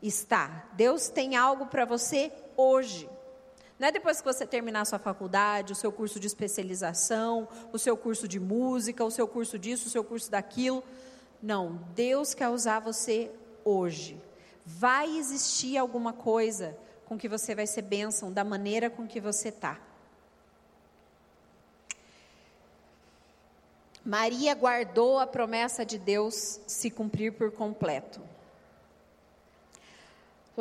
está. 0.02 0.68
Deus 0.74 1.10
tem 1.10 1.36
algo 1.36 1.68
para 1.68 1.86
você 1.86 2.32
hoje. 2.58 3.10
Não 3.78 3.88
é 3.88 3.92
depois 3.92 4.20
que 4.20 4.26
você 4.26 4.46
terminar 4.46 4.82
a 4.82 4.86
sua 4.86 5.00
faculdade, 5.00 5.74
o 5.74 5.76
seu 5.76 5.92
curso 5.92 6.20
de 6.20 6.28
especialização, 6.28 7.48
o 7.74 7.80
seu 7.80 7.98
curso 7.98 8.28
de 8.28 8.40
música, 8.40 9.04
o 9.04 9.10
seu 9.10 9.28
curso 9.28 9.58
disso, 9.58 9.88
o 9.88 9.92
seu 9.92 10.04
curso 10.04 10.30
daquilo. 10.30 10.84
Não, 11.42 11.80
Deus 11.96 12.34
quer 12.34 12.50
usar 12.50 12.80
você 12.80 13.32
hoje. 13.66 14.22
Vai 14.66 15.18
existir 15.18 15.78
alguma 15.78 16.14
coisa 16.14 16.78
com 17.06 17.18
que 17.18 17.28
você 17.28 17.56
vai 17.56 17.66
ser 17.66 17.82
bênção 17.82 18.32
da 18.32 18.44
maneira 18.44 18.90
com 18.90 19.08
que 19.08 19.20
você 19.20 19.50
está. 19.50 19.80
Maria 24.06 24.56
guardou 24.56 25.20
a 25.20 25.28
promessa 25.28 25.86
de 25.86 25.98
Deus 25.98 26.60
se 26.66 26.90
cumprir 26.90 27.34
por 27.34 27.52
completo. 27.52 28.31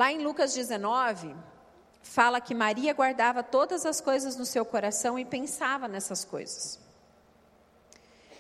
Lá 0.01 0.11
em 0.11 0.25
Lucas 0.25 0.55
19, 0.55 1.37
fala 2.03 2.41
que 2.41 2.55
Maria 2.55 2.95
guardava 2.95 3.43
todas 3.43 3.85
as 3.85 4.01
coisas 4.01 4.35
no 4.35 4.47
seu 4.47 4.65
coração 4.65 5.19
e 5.19 5.27
pensava 5.27 5.87
nessas 5.87 6.25
coisas. 6.25 6.81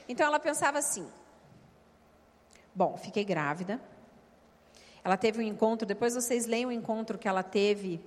Então 0.09 0.27
ela 0.27 0.41
pensava 0.41 0.79
assim: 0.79 1.07
bom, 2.75 2.97
fiquei 2.97 3.27
grávida. 3.27 3.79
Ela 5.05 5.19
teve 5.19 5.41
um 5.41 5.43
encontro, 5.43 5.87
depois 5.87 6.15
vocês 6.15 6.47
leem 6.47 6.65
o 6.65 6.73
encontro 6.73 7.19
que 7.19 7.29
ela 7.29 7.43
teve 7.43 8.01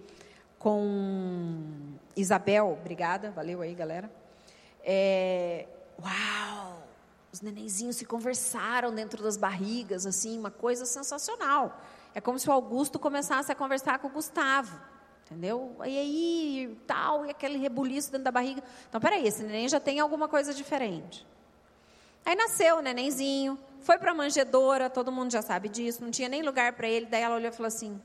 com 0.57 1.93
Isabel. 2.15 2.75
Obrigada, 2.81 3.29
valeu 3.29 3.61
aí, 3.61 3.75
galera. 3.75 4.11
É, 4.83 5.67
uau! 6.01 6.81
Os 7.31 7.39
nenenzinhos 7.39 7.97
se 7.97 8.05
conversaram 8.05 8.91
dentro 8.91 9.21
das 9.21 9.37
barrigas, 9.37 10.07
assim, 10.07 10.39
uma 10.39 10.49
coisa 10.49 10.87
sensacional. 10.87 11.79
É 12.15 12.21
como 12.21 12.37
se 12.37 12.49
o 12.49 12.53
Augusto 12.53 12.99
começasse 12.99 13.51
a 13.51 13.55
conversar 13.55 13.99
com 13.99 14.07
o 14.07 14.11
Gustavo. 14.11 14.79
Entendeu? 15.25 15.75
E 15.79 15.97
aí, 15.97 16.77
tal, 16.85 17.25
e 17.25 17.31
aquele 17.31 17.57
rebuliço 17.57 18.11
dentro 18.11 18.25
da 18.25 18.31
barriga. 18.31 18.61
Então, 18.87 18.99
peraí, 18.99 19.25
esse 19.25 19.41
neném 19.43 19.67
já 19.67 19.79
tem 19.79 19.99
alguma 19.99 20.27
coisa 20.27 20.53
diferente. 20.53 21.25
Aí 22.25 22.35
nasceu 22.35 22.77
o 22.77 22.81
nenenzinho, 22.81 23.57
foi 23.81 23.97
para 23.97 24.11
a 24.11 24.15
manjedoura, 24.15 24.89
todo 24.89 25.11
mundo 25.11 25.31
já 25.31 25.41
sabe 25.41 25.67
disso, 25.67 26.03
não 26.03 26.11
tinha 26.11 26.29
nem 26.29 26.41
lugar 26.41 26.73
para 26.73 26.87
ele. 26.87 27.05
Daí 27.05 27.21
ela 27.21 27.35
olhou 27.35 27.49
e 27.49 27.53
falou 27.53 27.67
assim: 27.67 27.99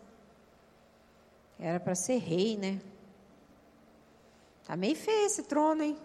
era 1.58 1.78
para 1.78 1.94
ser 1.94 2.18
rei, 2.18 2.56
né? 2.56 2.80
Tá 4.66 4.76
meio 4.76 4.96
feio 4.96 5.26
esse 5.26 5.42
trono, 5.44 5.82
hein? 5.82 5.96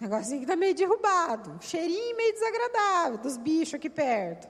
Negocinho 0.00 0.40
que 0.40 0.46
tá 0.46 0.56
meio 0.56 0.74
derrubado, 0.74 1.58
cheirinho 1.60 2.16
meio 2.16 2.32
desagradável 2.32 3.18
dos 3.18 3.36
bichos 3.36 3.74
aqui 3.74 3.90
perto. 3.90 4.48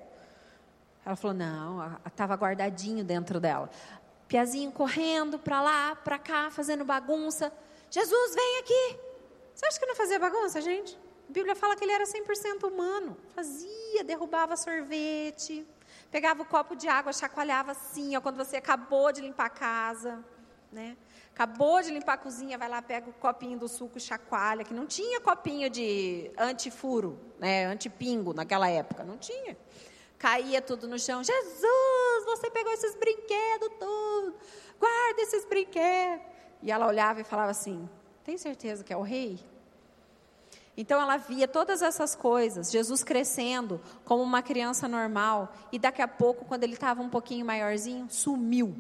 Ela 1.04 1.16
falou: 1.16 1.36
não, 1.36 1.98
estava 2.06 2.34
guardadinho 2.34 3.04
dentro 3.04 3.40
dela. 3.40 3.70
Piazinho 4.28 4.70
correndo 4.70 5.38
para 5.38 5.60
lá, 5.60 5.96
para 5.96 6.18
cá, 6.18 6.50
fazendo 6.50 6.84
bagunça. 6.84 7.52
Jesus, 7.90 8.34
vem 8.34 8.58
aqui. 8.60 9.00
Você 9.54 9.66
acha 9.66 9.80
que 9.80 9.86
não 9.86 9.96
fazia 9.96 10.18
bagunça, 10.18 10.60
gente? 10.60 10.96
A 11.28 11.32
Bíblia 11.32 11.54
fala 11.54 11.76
que 11.76 11.84
ele 11.84 11.92
era 11.92 12.04
100% 12.04 12.64
humano. 12.64 13.16
Fazia, 13.34 14.04
derrubava 14.04 14.56
sorvete, 14.56 15.66
pegava 16.10 16.42
o 16.42 16.44
copo 16.44 16.74
de 16.74 16.88
água, 16.88 17.12
chacoalhava 17.12 17.72
assim, 17.72 18.16
ó, 18.16 18.20
quando 18.20 18.36
você 18.36 18.56
acabou 18.56 19.12
de 19.12 19.20
limpar 19.20 19.46
a 19.46 19.50
casa, 19.50 20.24
né? 20.72 20.96
Acabou 21.32 21.80
de 21.82 21.90
limpar 21.90 22.14
a 22.14 22.18
cozinha, 22.18 22.58
vai 22.58 22.68
lá, 22.68 22.82
pega 22.82 23.08
o 23.08 23.12
copinho 23.12 23.58
do 23.58 23.68
suco 23.68 23.96
e 23.98 24.00
chacoalha, 24.00 24.64
que 24.64 24.74
não 24.74 24.86
tinha 24.86 25.20
copinho 25.20 25.70
de 25.70 26.30
antifuro, 26.38 27.18
né, 27.38 27.64
antipingo 27.64 28.34
naquela 28.34 28.68
época, 28.68 29.04
não 29.04 29.16
tinha. 29.16 29.56
Caía 30.20 30.61
tudo 30.61 30.87
no 30.87 30.98
chão. 30.98 31.24
Jesus, 31.24 32.24
você 32.26 32.50
pegou 32.50 32.70
esses 32.74 32.94
brinquedos 32.94 33.70
tudo. 33.78 34.35
Guarda 34.78 35.22
esses 35.22 35.46
brinquedos. 35.46 36.26
E 36.62 36.70
ela 36.70 36.87
olhava 36.87 37.22
e 37.22 37.24
falava 37.24 37.50
assim: 37.50 37.88
Tem 38.22 38.37
certeza 38.37 38.85
que 38.85 38.92
é 38.92 38.96
o 38.98 39.00
rei? 39.00 39.40
Então 40.76 41.00
ela 41.00 41.16
via 41.16 41.48
todas 41.48 41.80
essas 41.80 42.14
coisas, 42.14 42.70
Jesus 42.70 43.02
crescendo 43.02 43.80
como 44.04 44.22
uma 44.22 44.42
criança 44.42 44.87
normal, 44.87 45.54
e 45.72 45.78
daqui 45.78 46.00
a 46.00 46.09
pouco, 46.09 46.44
quando 46.44 46.64
ele 46.64 46.74
estava 46.74 47.02
um 47.02 47.09
pouquinho 47.09 47.44
maiorzinho, 47.44 48.06
sumiu. 48.11 48.76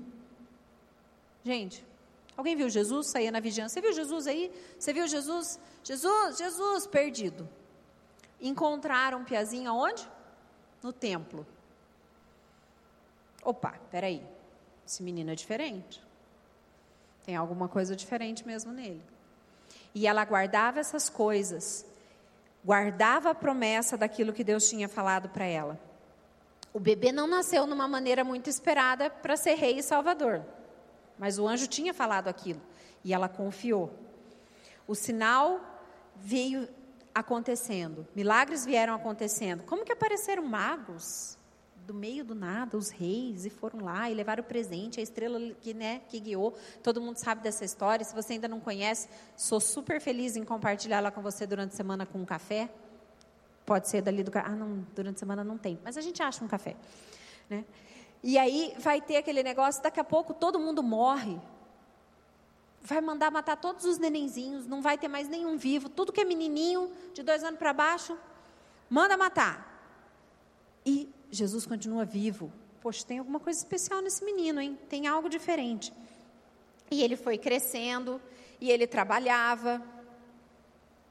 Gente, 1.42 1.84
alguém 2.36 2.54
viu 2.54 2.68
Jesus? 2.68 3.06
Saía 3.08 3.32
na 3.32 3.40
vigilância. 3.40 3.80
Você 3.80 3.86
viu 3.86 3.94
Jesus 3.94 4.26
aí? 4.26 4.52
Você 4.78 4.92
viu 4.92 5.08
Jesus? 5.08 5.58
Jesus, 5.82 6.36
Jesus, 6.36 6.86
perdido. 6.86 7.48
Encontraram 8.40 9.20
um 9.20 9.24
piazinho 9.24 9.70
aonde? 9.70 10.06
No 10.82 10.92
templo. 10.92 11.46
Opa, 13.42 13.74
peraí, 13.90 14.22
esse 14.86 15.02
menino 15.02 15.30
é 15.30 15.34
diferente. 15.34 16.02
Tem 17.24 17.36
alguma 17.36 17.68
coisa 17.68 17.94
diferente 17.94 18.46
mesmo 18.46 18.72
nele. 18.72 19.02
E 19.94 20.06
ela 20.06 20.24
guardava 20.24 20.80
essas 20.80 21.08
coisas, 21.08 21.84
guardava 22.64 23.30
a 23.30 23.34
promessa 23.34 23.96
daquilo 23.96 24.32
que 24.32 24.44
Deus 24.44 24.68
tinha 24.68 24.88
falado 24.88 25.28
para 25.28 25.44
ela. 25.44 25.78
O 26.72 26.78
bebê 26.78 27.10
não 27.10 27.26
nasceu 27.26 27.66
numa 27.66 27.88
maneira 27.88 28.22
muito 28.22 28.48
esperada 28.48 29.10
para 29.10 29.36
ser 29.36 29.54
rei 29.54 29.78
e 29.78 29.82
salvador, 29.82 30.44
mas 31.18 31.38
o 31.38 31.48
anjo 31.48 31.66
tinha 31.66 31.92
falado 31.92 32.28
aquilo 32.28 32.60
e 33.04 33.12
ela 33.12 33.28
confiou. 33.28 33.92
O 34.86 34.94
sinal 34.94 35.60
veio 36.16 36.68
acontecendo, 37.14 38.06
milagres 38.14 38.64
vieram 38.64 38.94
acontecendo. 38.94 39.62
Como 39.64 39.84
que 39.84 39.92
apareceram 39.92 40.44
magos 40.44 41.38
do 41.86 41.94
meio 41.94 42.24
do 42.24 42.36
nada, 42.36 42.76
os 42.76 42.88
reis, 42.90 43.44
e 43.44 43.50
foram 43.50 43.80
lá 43.80 44.08
e 44.08 44.14
levaram 44.14 44.42
o 44.42 44.46
presente, 44.46 45.00
a 45.00 45.02
estrela 45.02 45.40
que, 45.60 45.74
né, 45.74 46.02
que 46.08 46.20
guiou. 46.20 46.54
Todo 46.82 47.00
mundo 47.00 47.16
sabe 47.16 47.42
dessa 47.42 47.64
história. 47.64 48.04
Se 48.04 48.14
você 48.14 48.34
ainda 48.34 48.46
não 48.46 48.60
conhece, 48.60 49.08
sou 49.36 49.60
super 49.60 50.00
feliz 50.00 50.36
em 50.36 50.44
compartilhar 50.44 50.98
ela 50.98 51.10
com 51.10 51.20
você 51.20 51.46
durante 51.46 51.72
a 51.72 51.76
semana 51.76 52.06
com 52.06 52.18
um 52.20 52.24
café. 52.24 52.70
Pode 53.66 53.88
ser 53.88 54.02
dali 54.02 54.22
do. 54.22 54.30
Ah, 54.36 54.50
não, 54.50 54.86
durante 54.94 55.16
a 55.16 55.18
semana 55.18 55.42
não 55.42 55.58
tem, 55.58 55.80
mas 55.82 55.96
a 55.96 56.00
gente 56.00 56.22
acha 56.22 56.44
um 56.44 56.48
café. 56.48 56.76
Né? 57.48 57.64
E 58.22 58.38
aí 58.38 58.74
vai 58.78 59.00
ter 59.00 59.16
aquele 59.16 59.42
negócio, 59.42 59.82
daqui 59.82 59.98
a 59.98 60.04
pouco 60.04 60.32
todo 60.32 60.60
mundo 60.60 60.82
morre 60.82 61.40
vai 62.82 63.00
mandar 63.00 63.30
matar 63.30 63.56
todos 63.56 63.84
os 63.84 63.98
nenenzinhos, 63.98 64.66
não 64.66 64.80
vai 64.80 64.96
ter 64.96 65.08
mais 65.08 65.28
nenhum 65.28 65.56
vivo, 65.56 65.88
tudo 65.88 66.12
que 66.12 66.20
é 66.20 66.24
menininho, 66.24 66.90
de 67.12 67.22
dois 67.22 67.44
anos 67.44 67.58
para 67.58 67.72
baixo, 67.72 68.18
manda 68.88 69.16
matar. 69.16 69.66
E 70.84 71.12
Jesus 71.30 71.66
continua 71.66 72.04
vivo. 72.04 72.52
Poxa, 72.80 73.04
tem 73.06 73.18
alguma 73.18 73.38
coisa 73.38 73.58
especial 73.58 74.00
nesse 74.00 74.24
menino, 74.24 74.60
hein? 74.60 74.78
Tem 74.88 75.06
algo 75.06 75.28
diferente. 75.28 75.92
E 76.90 77.02
ele 77.02 77.16
foi 77.16 77.36
crescendo, 77.36 78.20
e 78.60 78.70
ele 78.70 78.86
trabalhava. 78.86 79.82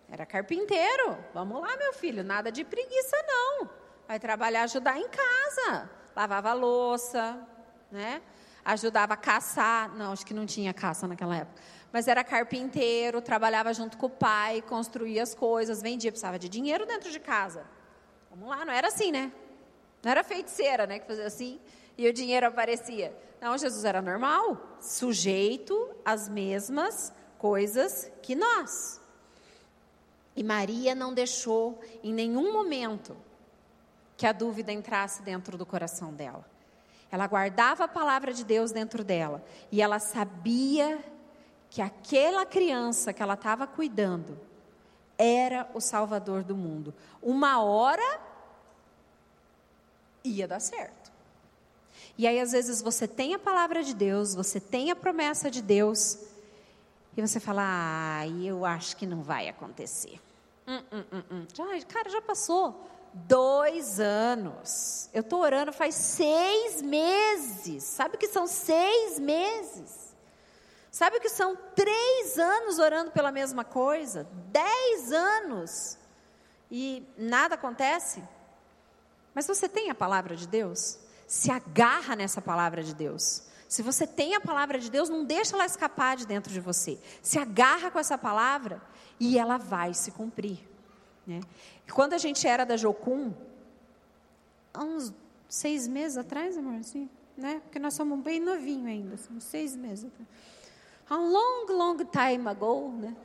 Era 0.10 0.26
carpinteiro. 0.26 1.18
Vamos 1.34 1.62
lá, 1.62 1.78
meu 1.78 1.94
filho, 1.94 2.24
nada 2.24 2.52
de 2.52 2.64
preguiça, 2.64 3.16
não. 3.28 3.70
Vai 4.08 4.20
trabalhar, 4.20 4.64
ajudar 4.64 5.00
em 5.00 5.08
casa. 5.08 5.90
Lavava 6.16 6.52
louça, 6.54 7.48
né? 7.92 8.22
Ajudava 8.64 9.14
a 9.14 9.18
caçar. 9.18 9.94
Não, 9.96 10.12
acho 10.12 10.26
que 10.26 10.34
não 10.34 10.46
tinha 10.46 10.74
caça 10.74 11.08
naquela 11.08 11.38
época. 11.38 11.62
Mas 11.92 12.08
era 12.08 12.24
carpinteiro, 12.24 13.22
trabalhava 13.22 13.74
junto 13.74 13.98
com 13.98 14.06
o 14.06 14.10
pai, 14.10 14.62
construía 14.62 15.24
as 15.24 15.34
coisas, 15.34 15.82
vendia, 15.82 16.12
precisava 16.12 16.38
de 16.38 16.48
dinheiro 16.48 16.86
dentro 16.86 17.12
de 17.12 17.20
casa. 17.20 17.66
Vamos 18.30 18.50
lá, 18.50 18.64
não 18.64 18.74
era 18.74 18.88
assim, 18.88 19.12
né? 19.12 19.32
Não 20.04 20.12
era 20.12 20.24
feiticeira, 20.24 20.86
né? 20.86 21.00
Que 21.00 21.08
fazia 21.08 21.26
assim 21.26 21.60
e 22.00 22.08
o 22.08 22.14
dinheiro 22.14 22.48
aparecia. 22.48 23.14
Não, 23.42 23.58
Jesus 23.58 23.84
era 23.84 24.02
normal, 24.02 24.78
sujeito 24.80 25.94
às 26.06 26.30
mesmas 26.30 27.14
coisas 27.38 28.10
que 28.22 28.36
nós. 28.36 29.02
E 30.34 30.42
Maria 30.42 30.96
não 30.96 31.14
deixou 31.14 31.78
em 32.02 32.14
nenhum 32.14 32.54
momento 32.54 33.18
que 34.16 34.26
a 34.26 34.32
dúvida 34.32 34.72
entrasse 34.72 35.22
dentro 35.24 35.58
do 35.58 35.66
coração 35.66 36.14
dela. 36.14 36.46
Ela 37.12 37.28
guardava 37.28 37.86
a 37.86 37.88
palavra 37.88 38.34
de 38.34 38.44
Deus 38.44 38.72
dentro 38.72 39.04
dela. 39.04 39.44
E 39.72 39.82
ela 39.82 40.00
sabia 40.00 41.00
que 41.70 41.82
aquela 41.82 42.46
criança 42.46 43.14
que 43.14 43.22
ela 43.22 43.34
estava 43.34 43.66
cuidando 43.66 44.40
era 45.18 45.70
o 45.74 45.82
Salvador 45.82 46.44
do 46.44 46.56
mundo. 46.56 46.94
Uma 47.22 47.62
hora 47.62 48.22
ia 50.24 50.48
dar 50.48 50.60
certo. 50.60 51.12
E 52.18 52.28
aí, 52.28 52.40
às 52.40 52.52
vezes, 52.52 52.82
você 52.82 53.08
tem 53.08 53.34
a 53.34 53.40
palavra 53.40 53.84
de 53.84 53.94
Deus, 53.94 54.36
você 54.36 54.60
tem 54.60 54.92
a 54.92 54.96
promessa 54.96 55.50
de 55.50 55.62
Deus, 55.62 56.18
e 57.16 57.22
você 57.22 57.40
fala, 57.40 57.62
ah, 57.66 58.28
eu 58.28 58.66
acho 58.66 58.96
que 58.98 59.06
não 59.06 59.22
vai 59.22 59.48
acontecer. 59.50 60.20
Hum, 60.68 60.82
hum, 60.92 61.04
hum, 61.12 61.24
hum. 61.32 61.48
Cara, 61.88 62.10
já 62.10 62.22
passou 62.22 62.88
dois 63.14 64.00
anos. 64.00 65.10
Eu 65.14 65.22
estou 65.22 65.42
orando 65.42 65.74
faz 65.74 65.96
seis 65.96 66.82
meses. 66.82 67.84
Sabe 67.84 68.16
o 68.16 68.20
que 68.20 68.28
são 68.28 68.48
seis 68.48 69.20
meses? 69.20 70.16
Sabe 70.92 71.18
o 71.18 71.22
que 71.22 71.30
são 71.30 71.56
três 71.76 72.38
anos 72.38 72.80
orando 72.80 73.12
pela 73.12 73.32
mesma 73.32 73.64
coisa? 73.64 74.28
Dez 74.52 75.12
anos. 75.12 75.98
E 76.72 77.08
nada 77.18 77.56
acontece? 77.56 78.24
Mas 79.34 79.48
você 79.48 79.70
tem 79.70 79.90
a 79.90 79.96
palavra 79.96 80.36
de 80.36 80.48
Deus? 80.48 81.00
Se 81.28 81.52
agarra 81.52 82.16
nessa 82.16 82.42
palavra 82.42 82.84
de 82.84 82.94
Deus. 82.94 83.44
Se 83.68 83.84
você 83.84 84.08
tem 84.08 84.34
a 84.34 84.42
palavra 84.42 84.80
de 84.80 84.90
Deus, 84.90 85.10
não 85.10 85.24
deixa 85.24 85.56
ela 85.56 85.66
escapar 85.66 86.18
de 86.18 86.26
dentro 86.26 86.52
de 86.52 86.60
você. 86.60 87.00
Se 87.22 87.38
agarra 87.38 87.92
com 87.92 88.00
essa 88.00 88.18
palavra 88.18 88.82
e 89.20 89.38
ela 89.38 89.58
vai 89.58 89.94
se 89.94 90.12
cumprir. 90.12 90.68
Né? 91.26 91.40
Quando 91.94 92.14
a 92.14 92.18
gente 92.18 92.48
era 92.48 92.66
da 92.66 92.78
Jocum, 92.78 93.34
há 94.74 94.84
uns 94.84 95.14
seis 95.48 95.88
meses 95.88 96.18
atrás, 96.18 96.58
amor, 96.58 96.80
assim, 96.80 97.10
né? 97.36 97.62
Porque 97.64 97.80
nós 97.80 97.94
somos 97.94 98.20
bem 98.20 98.40
novinhos 98.40 98.88
ainda, 98.88 99.16
assim, 99.16 99.40
seis 99.40 99.76
meses 99.76 100.06
atrás. 100.06 100.28
A 101.10 101.18
long, 101.18 101.66
long 101.70 101.98
time 101.98 102.48
ago, 102.48 102.92
né? 102.92 103.16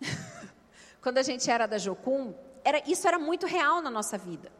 Quando 1.00 1.18
a 1.18 1.22
gente 1.22 1.48
era 1.50 1.66
da 1.66 1.78
Jocum, 1.78 2.34
era, 2.64 2.82
isso 2.86 3.06
era 3.06 3.18
muito 3.18 3.46
real 3.46 3.80
na 3.80 3.90
nossa 3.90 4.18
vida. 4.18 4.50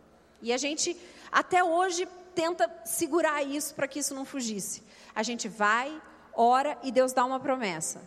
E 0.40 0.52
a 0.52 0.56
gente, 0.56 0.96
até 1.32 1.62
hoje, 1.64 2.06
tenta 2.34 2.70
segurar 2.84 3.42
isso 3.42 3.74
para 3.74 3.88
que 3.88 3.98
isso 3.98 4.14
não 4.14 4.24
fugisse. 4.24 4.82
A 5.14 5.24
gente 5.24 5.48
vai, 5.48 6.00
ora 6.32 6.78
e 6.84 6.92
Deus 6.92 7.12
dá 7.12 7.24
uma 7.24 7.40
promessa. 7.40 8.00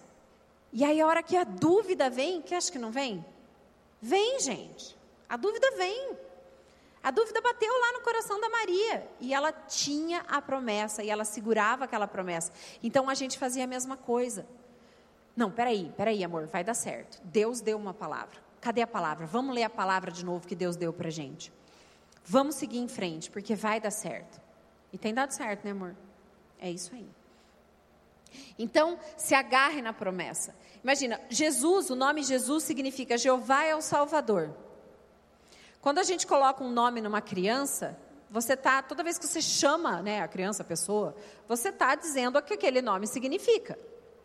E 0.71 0.85
aí, 0.85 1.01
a 1.01 1.07
hora 1.07 1.21
que 1.21 1.35
a 1.35 1.43
dúvida 1.43 2.09
vem, 2.09 2.41
que 2.41 2.55
acho 2.55 2.71
que 2.71 2.79
não 2.79 2.91
vem? 2.91 3.25
Vem, 4.01 4.39
gente. 4.39 5.00
A 5.31 5.37
dúvida 5.37 5.71
vem. 5.77 6.17
A 7.01 7.09
dúvida 7.09 7.39
bateu 7.39 7.71
lá 7.79 7.93
no 7.93 8.01
coração 8.01 8.37
da 8.41 8.49
Maria. 8.49 9.07
E 9.17 9.33
ela 9.33 9.53
tinha 9.53 10.25
a 10.27 10.41
promessa, 10.41 11.01
e 11.01 11.09
ela 11.09 11.23
segurava 11.23 11.85
aquela 11.85 12.05
promessa. 12.05 12.51
Então 12.83 13.09
a 13.09 13.13
gente 13.13 13.39
fazia 13.39 13.63
a 13.63 13.67
mesma 13.67 13.95
coisa. 13.95 14.45
Não, 15.33 15.49
peraí, 15.49 15.89
peraí, 15.95 16.21
amor, 16.21 16.47
vai 16.47 16.65
dar 16.65 16.73
certo. 16.73 17.21
Deus 17.23 17.61
deu 17.61 17.77
uma 17.77 17.93
palavra. 17.93 18.37
Cadê 18.59 18.81
a 18.81 18.87
palavra? 18.87 19.25
Vamos 19.25 19.55
ler 19.55 19.63
a 19.63 19.69
palavra 19.69 20.11
de 20.11 20.25
novo 20.25 20.45
que 20.45 20.53
Deus 20.53 20.75
deu 20.75 20.91
para 20.91 21.09
gente. 21.09 21.49
Vamos 22.25 22.55
seguir 22.55 22.79
em 22.79 22.89
frente, 22.89 23.31
porque 23.31 23.55
vai 23.55 23.79
dar 23.79 23.89
certo. 23.89 24.41
E 24.91 24.97
tem 24.97 25.13
dado 25.13 25.31
certo, 25.31 25.63
né, 25.63 25.71
amor? 25.71 25.95
É 26.59 26.69
isso 26.69 26.93
aí. 26.93 27.07
Então, 28.59 28.99
se 29.15 29.33
agarre 29.33 29.81
na 29.81 29.93
promessa. 29.93 30.53
Imagina, 30.83 31.21
Jesus, 31.29 31.89
o 31.89 31.95
nome 31.95 32.21
Jesus 32.21 32.65
significa 32.65 33.17
Jeová 33.17 33.63
é 33.63 33.73
o 33.73 33.81
Salvador. 33.81 34.53
Quando 35.81 35.97
a 35.97 36.03
gente 36.03 36.27
coloca 36.27 36.63
um 36.63 36.71
nome 36.71 37.01
numa 37.01 37.21
criança, 37.21 37.97
você 38.29 38.55
tá, 38.55 38.81
toda 38.81 39.03
vez 39.03 39.17
que 39.17 39.27
você 39.27 39.41
chama, 39.41 40.01
né, 40.01 40.21
a 40.21 40.27
criança, 40.27 40.63
a 40.63 40.65
pessoa, 40.65 41.15
você 41.47 41.69
está 41.69 41.95
dizendo 41.95 42.37
o 42.37 42.41
que 42.41 42.53
aquele 42.53 42.81
nome 42.81 43.07
significa, 43.07 43.77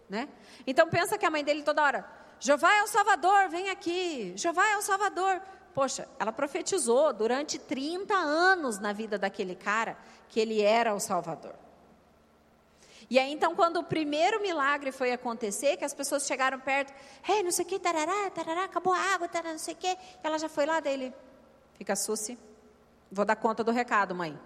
né? 0.08 0.28
Então 0.66 0.88
pensa 0.88 1.18
que 1.18 1.26
a 1.26 1.30
mãe 1.30 1.42
dele 1.42 1.62
toda 1.62 1.82
hora, 1.82 2.04
Jeová 2.38 2.76
é 2.76 2.82
o 2.82 2.86
Salvador, 2.86 3.48
vem 3.48 3.70
aqui. 3.70 4.32
Jeová 4.36 4.66
é 4.68 4.76
o 4.76 4.82
Salvador. 4.82 5.40
Poxa, 5.74 6.08
ela 6.18 6.32
profetizou 6.32 7.12
durante 7.12 7.58
30 7.58 8.14
anos 8.14 8.78
na 8.78 8.92
vida 8.92 9.18
daquele 9.18 9.54
cara 9.54 9.96
que 10.28 10.40
ele 10.40 10.60
era 10.60 10.94
o 10.94 11.00
Salvador. 11.00 11.54
E 13.08 13.18
aí, 13.18 13.32
então, 13.32 13.54
quando 13.54 13.78
o 13.78 13.84
primeiro 13.84 14.40
milagre 14.40 14.90
foi 14.90 15.12
acontecer, 15.12 15.76
que 15.76 15.84
as 15.84 15.94
pessoas 15.94 16.26
chegaram 16.26 16.58
perto, 16.58 16.92
hey, 17.26 17.42
não 17.42 17.52
sei 17.52 17.64
o 17.64 17.68
que, 17.68 17.78
tarará, 17.78 18.30
tarará, 18.30 18.64
acabou 18.64 18.92
a 18.92 18.98
água, 18.98 19.28
tarará, 19.28 19.52
não 19.52 19.58
sei 19.58 19.74
o 19.74 19.76
que, 19.76 19.96
ela 20.24 20.38
já 20.38 20.48
foi 20.48 20.66
lá 20.66 20.80
dele. 20.80 21.14
Fica 21.76 21.94
suci, 21.94 22.38
vou 23.12 23.24
dar 23.24 23.36
conta 23.36 23.62
do 23.62 23.70
recado, 23.70 24.14
mãe. 24.14 24.38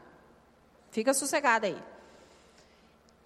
Fica 0.91 1.15
sossegada 1.15 1.67
aí. 1.67 1.81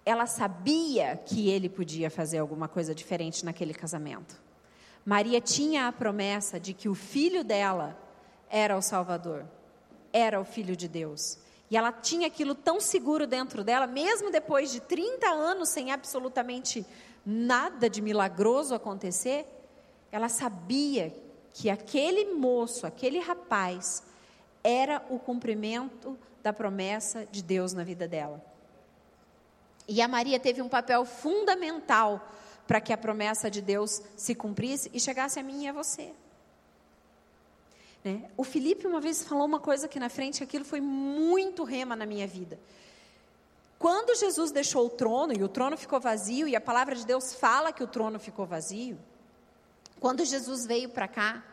Ela 0.05 0.27
sabia 0.27 1.17
que 1.25 1.49
ele 1.49 1.67
podia 1.67 2.11
fazer 2.11 2.37
alguma 2.37 2.67
coisa 2.67 2.93
diferente 2.93 3.43
naquele 3.43 3.73
casamento. 3.73 4.39
Maria 5.03 5.41
tinha 5.41 5.87
a 5.87 5.91
promessa 5.91 6.59
de 6.59 6.73
que 6.73 6.87
o 6.87 6.93
filho 6.93 7.43
dela 7.43 7.97
era 8.49 8.77
o 8.77 8.81
Salvador, 8.81 9.45
era 10.13 10.39
o 10.39 10.45
filho 10.45 10.75
de 10.75 10.87
Deus. 10.87 11.39
E 11.69 11.75
ela 11.75 11.91
tinha 11.91 12.27
aquilo 12.27 12.53
tão 12.53 12.79
seguro 12.79 13.25
dentro 13.25 13.63
dela, 13.63 13.87
mesmo 13.87 14.31
depois 14.31 14.71
de 14.71 14.79
30 14.79 15.27
anos 15.27 15.69
sem 15.69 15.91
absolutamente 15.91 16.85
nada 17.25 17.89
de 17.89 18.01
milagroso 18.01 18.75
acontecer, 18.75 19.47
ela 20.11 20.29
sabia 20.29 21.11
que 21.55 21.69
aquele 21.69 22.33
moço, 22.33 22.85
aquele 22.85 23.17
rapaz, 23.17 24.03
era 24.61 25.01
o 25.09 25.17
cumprimento 25.17 26.17
da 26.43 26.51
promessa 26.51 27.25
de 27.25 27.41
Deus 27.41 27.71
na 27.71 27.81
vida 27.81 28.09
dela. 28.09 28.43
E 29.87 30.01
a 30.01 30.07
Maria 30.07 30.37
teve 30.37 30.61
um 30.61 30.67
papel 30.67 31.05
fundamental 31.05 32.29
para 32.67 32.81
que 32.81 32.91
a 32.91 32.97
promessa 32.97 33.49
de 33.49 33.61
Deus 33.61 34.01
se 34.17 34.35
cumprisse 34.35 34.91
e 34.93 34.99
chegasse 34.99 35.39
a 35.39 35.43
mim 35.43 35.63
e 35.63 35.69
a 35.69 35.71
você. 35.71 36.11
Né? 38.03 38.29
O 38.35 38.43
Felipe 38.43 38.85
uma 38.85 38.99
vez 38.99 39.23
falou 39.23 39.45
uma 39.45 39.59
coisa 39.59 39.85
aqui 39.85 39.97
na 39.97 40.09
frente, 40.09 40.43
aquilo 40.43 40.65
foi 40.65 40.81
muito 40.81 41.63
rema 41.63 41.95
na 41.95 42.05
minha 42.05 42.27
vida. 42.27 42.59
Quando 43.79 44.13
Jesus 44.17 44.51
deixou 44.51 44.87
o 44.87 44.89
trono 44.89 45.31
e 45.31 45.41
o 45.41 45.47
trono 45.47 45.77
ficou 45.77 46.01
vazio, 46.01 46.49
e 46.49 46.55
a 46.55 46.61
palavra 46.61 46.95
de 46.95 47.05
Deus 47.05 47.33
fala 47.33 47.71
que 47.71 47.83
o 47.83 47.87
trono 47.87 48.19
ficou 48.19 48.45
vazio, 48.45 48.99
quando 49.99 50.23
Jesus 50.25 50.65
veio 50.65 50.89
para 50.89 51.07
cá, 51.07 51.43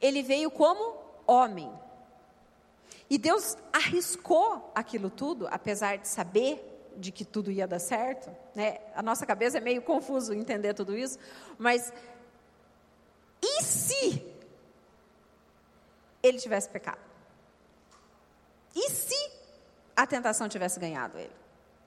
ele 0.00 0.22
veio 0.22 0.50
como 0.50 0.96
homem. 1.26 1.72
E 3.08 3.18
Deus 3.18 3.56
arriscou 3.72 4.70
aquilo 4.74 5.10
tudo, 5.10 5.46
apesar 5.50 5.96
de 5.96 6.08
saber 6.08 6.92
de 6.96 7.10
que 7.10 7.24
tudo 7.24 7.50
ia 7.50 7.66
dar 7.66 7.78
certo, 7.78 8.30
né? 8.54 8.78
A 8.94 9.02
nossa 9.02 9.26
cabeça 9.26 9.58
é 9.58 9.60
meio 9.60 9.82
confuso 9.82 10.32
entender 10.32 10.74
tudo 10.74 10.96
isso, 10.96 11.18
mas 11.58 11.92
e 13.42 13.62
se 13.62 14.24
ele 16.22 16.38
tivesse 16.38 16.68
pecado? 16.68 17.00
E 18.74 18.90
se 18.90 19.30
a 19.94 20.06
tentação 20.06 20.48
tivesse 20.48 20.80
ganhado 20.80 21.18
ele? 21.18 21.34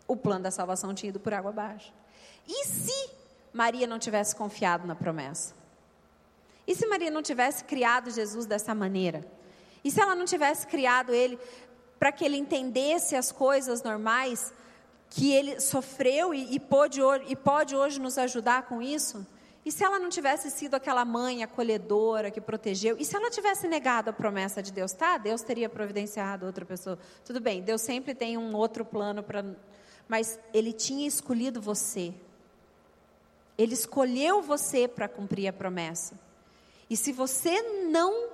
O 0.07 0.15
plano 0.15 0.43
da 0.43 0.51
salvação 0.51 0.93
tinha 0.93 1.09
ido 1.09 1.19
por 1.19 1.33
água 1.33 1.49
abaixo. 1.49 1.93
E 2.47 2.65
se 2.65 3.09
Maria 3.57 3.87
não 3.87 3.97
tivesse 3.97 4.35
confiado 4.35 4.85
na 4.85 4.93
promessa? 4.93 5.55
E 6.67 6.75
se 6.75 6.85
Maria 6.85 7.09
não 7.09 7.23
tivesse 7.23 7.63
criado 7.63 8.11
Jesus 8.11 8.45
dessa 8.45 8.75
maneira? 8.75 9.25
E 9.83 9.89
se 9.89 9.99
ela 9.99 10.13
não 10.13 10.25
tivesse 10.25 10.67
criado 10.67 11.11
ele 11.11 11.39
para 11.97 12.11
que 12.11 12.23
ele 12.23 12.37
entendesse 12.37 13.15
as 13.15 13.31
coisas 13.31 13.81
normais 13.81 14.53
que 15.09 15.33
ele 15.33 15.59
sofreu 15.59 16.35
e, 16.35 16.53
e, 16.53 16.59
pôde, 16.59 17.01
e 17.27 17.35
pode 17.35 17.75
hoje 17.75 17.99
nos 17.99 18.19
ajudar 18.19 18.67
com 18.67 18.79
isso? 18.79 19.25
E 19.65 19.71
se 19.71 19.83
ela 19.83 19.97
não 19.97 20.09
tivesse 20.09 20.51
sido 20.51 20.75
aquela 20.75 21.03
mãe 21.03 21.41
acolhedora 21.41 22.29
que 22.29 22.39
protegeu? 22.39 22.95
E 22.99 23.03
se 23.03 23.15
ela 23.15 23.31
tivesse 23.31 23.67
negado 23.67 24.11
a 24.11 24.13
promessa 24.13 24.61
de 24.61 24.71
Deus? 24.71 24.93
Tá, 24.93 25.17
Deus 25.17 25.41
teria 25.41 25.67
providenciado 25.67 26.45
outra 26.45 26.63
pessoa. 26.63 26.99
Tudo 27.25 27.41
bem, 27.41 27.63
Deus 27.63 27.81
sempre 27.81 28.13
tem 28.13 28.37
um 28.37 28.55
outro 28.55 28.85
plano 28.85 29.23
para. 29.23 29.43
Mas 30.07 30.39
Ele 30.53 30.71
tinha 30.71 31.07
escolhido 31.07 31.59
você. 31.59 32.13
Ele 33.57 33.73
escolheu 33.73 34.41
você 34.41 34.87
para 34.87 35.07
cumprir 35.07 35.47
a 35.47 35.53
promessa. 35.53 36.19
E 36.89 36.95
se 36.95 37.11
você 37.11 37.61
não 37.89 38.29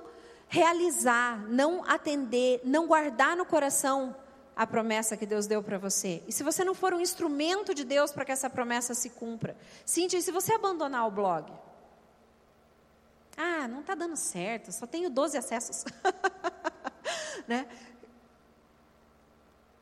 realizar, 0.47 1.39
não 1.47 1.83
atender, 1.89 2.61
não 2.63 2.85
guardar 2.85 3.35
no 3.35 3.45
coração 3.45 4.15
a 4.55 4.67
promessa 4.67 5.17
que 5.17 5.25
Deus 5.25 5.47
deu 5.47 5.63
para 5.63 5.77
você. 5.77 6.21
E 6.27 6.31
se 6.31 6.43
você 6.43 6.63
não 6.63 6.75
for 6.75 6.93
um 6.93 6.99
instrumento 6.99 7.73
de 7.73 7.83
Deus 7.83 8.11
para 8.11 8.23
que 8.25 8.31
essa 8.31 8.49
promessa 8.49 8.93
se 8.93 9.09
cumpra. 9.09 9.55
Cíntia, 9.85 10.17
e 10.17 10.21
se 10.21 10.31
você 10.31 10.53
abandonar 10.53 11.07
o 11.07 11.11
blog? 11.11 11.51
Ah, 13.35 13.67
não 13.67 13.79
está 13.79 13.95
dando 13.95 14.15
certo, 14.15 14.71
só 14.71 14.85
tenho 14.85 15.09
12 15.09 15.37
acessos. 15.37 15.85
né? 17.47 17.67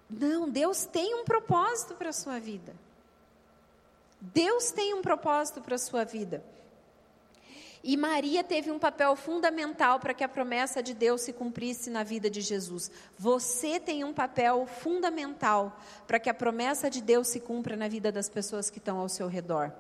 Não, 0.09 0.49
Deus 0.49 0.85
tem 0.85 1.15
um 1.15 1.25
propósito 1.25 1.95
para 1.95 2.09
a 2.09 2.13
sua 2.13 2.39
vida. 2.39 2.73
Deus 4.21 4.71
tem 4.71 4.93
um 4.93 5.01
propósito 5.01 5.59
para 5.59 5.75
a 5.75 5.79
sua 5.79 6.05
vida. 6.05 6.43
E 7.83 7.97
Maria 7.97 8.43
teve 8.43 8.69
um 8.69 8.77
papel 8.77 9.15
fundamental 9.15 9.99
para 9.99 10.13
que 10.13 10.23
a 10.23 10.29
promessa 10.29 10.83
de 10.83 10.93
Deus 10.93 11.21
se 11.21 11.33
cumprisse 11.33 11.89
na 11.89 12.03
vida 12.03 12.29
de 12.29 12.39
Jesus. 12.39 12.91
Você 13.17 13.79
tem 13.79 14.03
um 14.03 14.13
papel 14.13 14.67
fundamental 14.67 15.75
para 16.05 16.19
que 16.19 16.29
a 16.29 16.33
promessa 16.33 16.91
de 16.91 17.01
Deus 17.01 17.27
se 17.27 17.39
cumpra 17.39 17.75
na 17.75 17.87
vida 17.87 18.11
das 18.11 18.29
pessoas 18.29 18.69
que 18.69 18.77
estão 18.77 18.99
ao 18.99 19.09
seu 19.09 19.27
redor. 19.27 19.73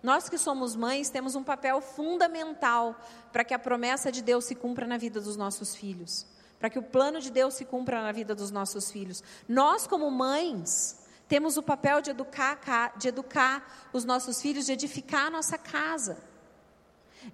Nós 0.00 0.28
que 0.28 0.38
somos 0.38 0.76
mães 0.76 1.10
temos 1.10 1.34
um 1.34 1.42
papel 1.42 1.80
fundamental 1.80 2.94
para 3.32 3.42
que 3.42 3.52
a 3.52 3.58
promessa 3.58 4.12
de 4.12 4.22
Deus 4.22 4.44
se 4.44 4.54
cumpra 4.54 4.86
na 4.86 4.96
vida 4.96 5.20
dos 5.20 5.36
nossos 5.36 5.74
filhos. 5.74 6.24
para 6.58 6.68
que 6.68 6.78
o 6.78 6.82
plano 6.82 7.20
de 7.20 7.30
Deus 7.30 7.54
se 7.54 7.64
cumpra 7.64 8.02
na 8.02 8.10
vida 8.10 8.34
dos 8.34 8.50
nossos 8.50 8.90
filhos. 8.90 9.22
Nós, 9.48 9.86
como 9.86 10.10
mães, 10.10 10.98
temos 11.28 11.56
o 11.56 11.62
papel 11.62 12.00
de 12.00 12.10
educar, 12.10 12.96
de 12.96 13.08
educar 13.08 13.88
os 13.92 14.04
nossos 14.04 14.40
filhos, 14.40 14.66
de 14.66 14.72
edificar 14.72 15.26
a 15.26 15.30
nossa 15.30 15.58
casa, 15.58 16.18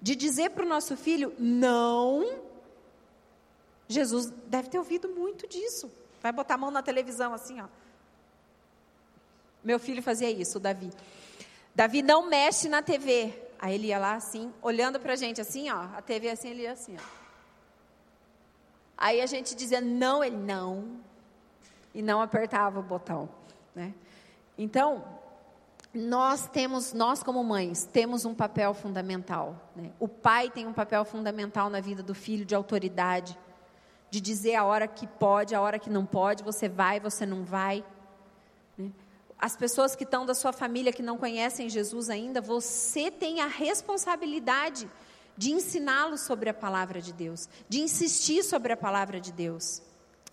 de 0.01 0.15
dizer 0.15 0.49
para 0.51 0.65
o 0.65 0.67
nosso 0.67 0.97
filho: 0.97 1.33
não. 1.39 2.43
Jesus 3.87 4.29
deve 4.47 4.69
ter 4.69 4.79
ouvido 4.79 5.07
muito 5.09 5.47
disso. 5.47 5.91
Vai 6.21 6.31
botar 6.31 6.55
a 6.55 6.57
mão 6.57 6.71
na 6.71 6.81
televisão 6.81 7.33
assim, 7.33 7.61
ó. 7.61 7.67
Meu 9.63 9.79
filho 9.79 10.03
fazia 10.03 10.29
isso, 10.29 10.57
o 10.57 10.61
Davi. 10.61 10.91
Davi 11.73 12.01
não 12.01 12.27
mexe 12.27 12.67
na 12.67 12.81
TV. 12.81 13.33
Aí 13.57 13.75
ele 13.75 13.87
ia 13.87 13.97
lá 13.97 14.15
assim, 14.15 14.53
olhando 14.61 14.99
para 14.99 15.13
a 15.13 15.15
gente 15.15 15.39
assim, 15.39 15.69
ó. 15.69 15.83
A 15.95 16.01
TV 16.01 16.29
assim, 16.29 16.49
ele 16.49 16.63
ia 16.63 16.73
assim, 16.73 16.97
ó. 16.97 17.25
Aí 18.97 19.21
a 19.21 19.25
gente 19.25 19.55
dizia 19.55 19.81
não, 19.81 20.23
ele 20.23 20.37
não. 20.37 20.99
E 21.93 22.01
não 22.01 22.21
apertava 22.21 22.79
o 22.79 22.83
botão, 22.83 23.29
né? 23.75 23.93
Então, 24.57 25.03
nós 25.93 26.47
temos, 26.47 26.93
nós 26.93 27.23
como 27.23 27.43
mães, 27.43 27.85
temos 27.85 28.25
um 28.25 28.33
papel 28.33 28.73
fundamental. 28.73 29.71
Né? 29.75 29.91
O 29.99 30.07
pai 30.07 30.49
tem 30.49 30.67
um 30.67 30.73
papel 30.73 31.05
fundamental 31.05 31.69
na 31.69 31.79
vida 31.79 32.03
do 32.03 32.13
filho 32.13 32.45
de 32.45 32.53
autoridade, 32.53 33.37
de 34.09 34.19
dizer 34.19 34.55
a 34.55 34.63
hora 34.63 34.87
que 34.87 35.07
pode, 35.07 35.55
a 35.55 35.61
hora 35.61 35.79
que 35.79 35.89
não 35.89 36.05
pode, 36.05 36.43
você 36.43 36.67
vai, 36.67 36.99
você 36.99 37.25
não 37.25 37.43
vai. 37.43 37.83
Né? 38.77 38.91
As 39.39 39.55
pessoas 39.55 39.95
que 39.95 40.03
estão 40.03 40.25
da 40.25 40.33
sua 40.33 40.51
família 40.51 40.91
que 40.91 41.03
não 41.03 41.17
conhecem 41.17 41.69
Jesus 41.69 42.09
ainda, 42.09 42.41
você 42.41 43.09
tem 43.09 43.41
a 43.41 43.47
responsabilidade 43.47 44.89
de 45.37 45.51
ensiná-los 45.51 46.21
sobre 46.21 46.49
a 46.49 46.53
palavra 46.53 47.01
de 47.01 47.13
Deus, 47.13 47.49
de 47.67 47.81
insistir 47.81 48.43
sobre 48.43 48.71
a 48.73 48.77
palavra 48.77 49.19
de 49.19 49.31
Deus. 49.31 49.81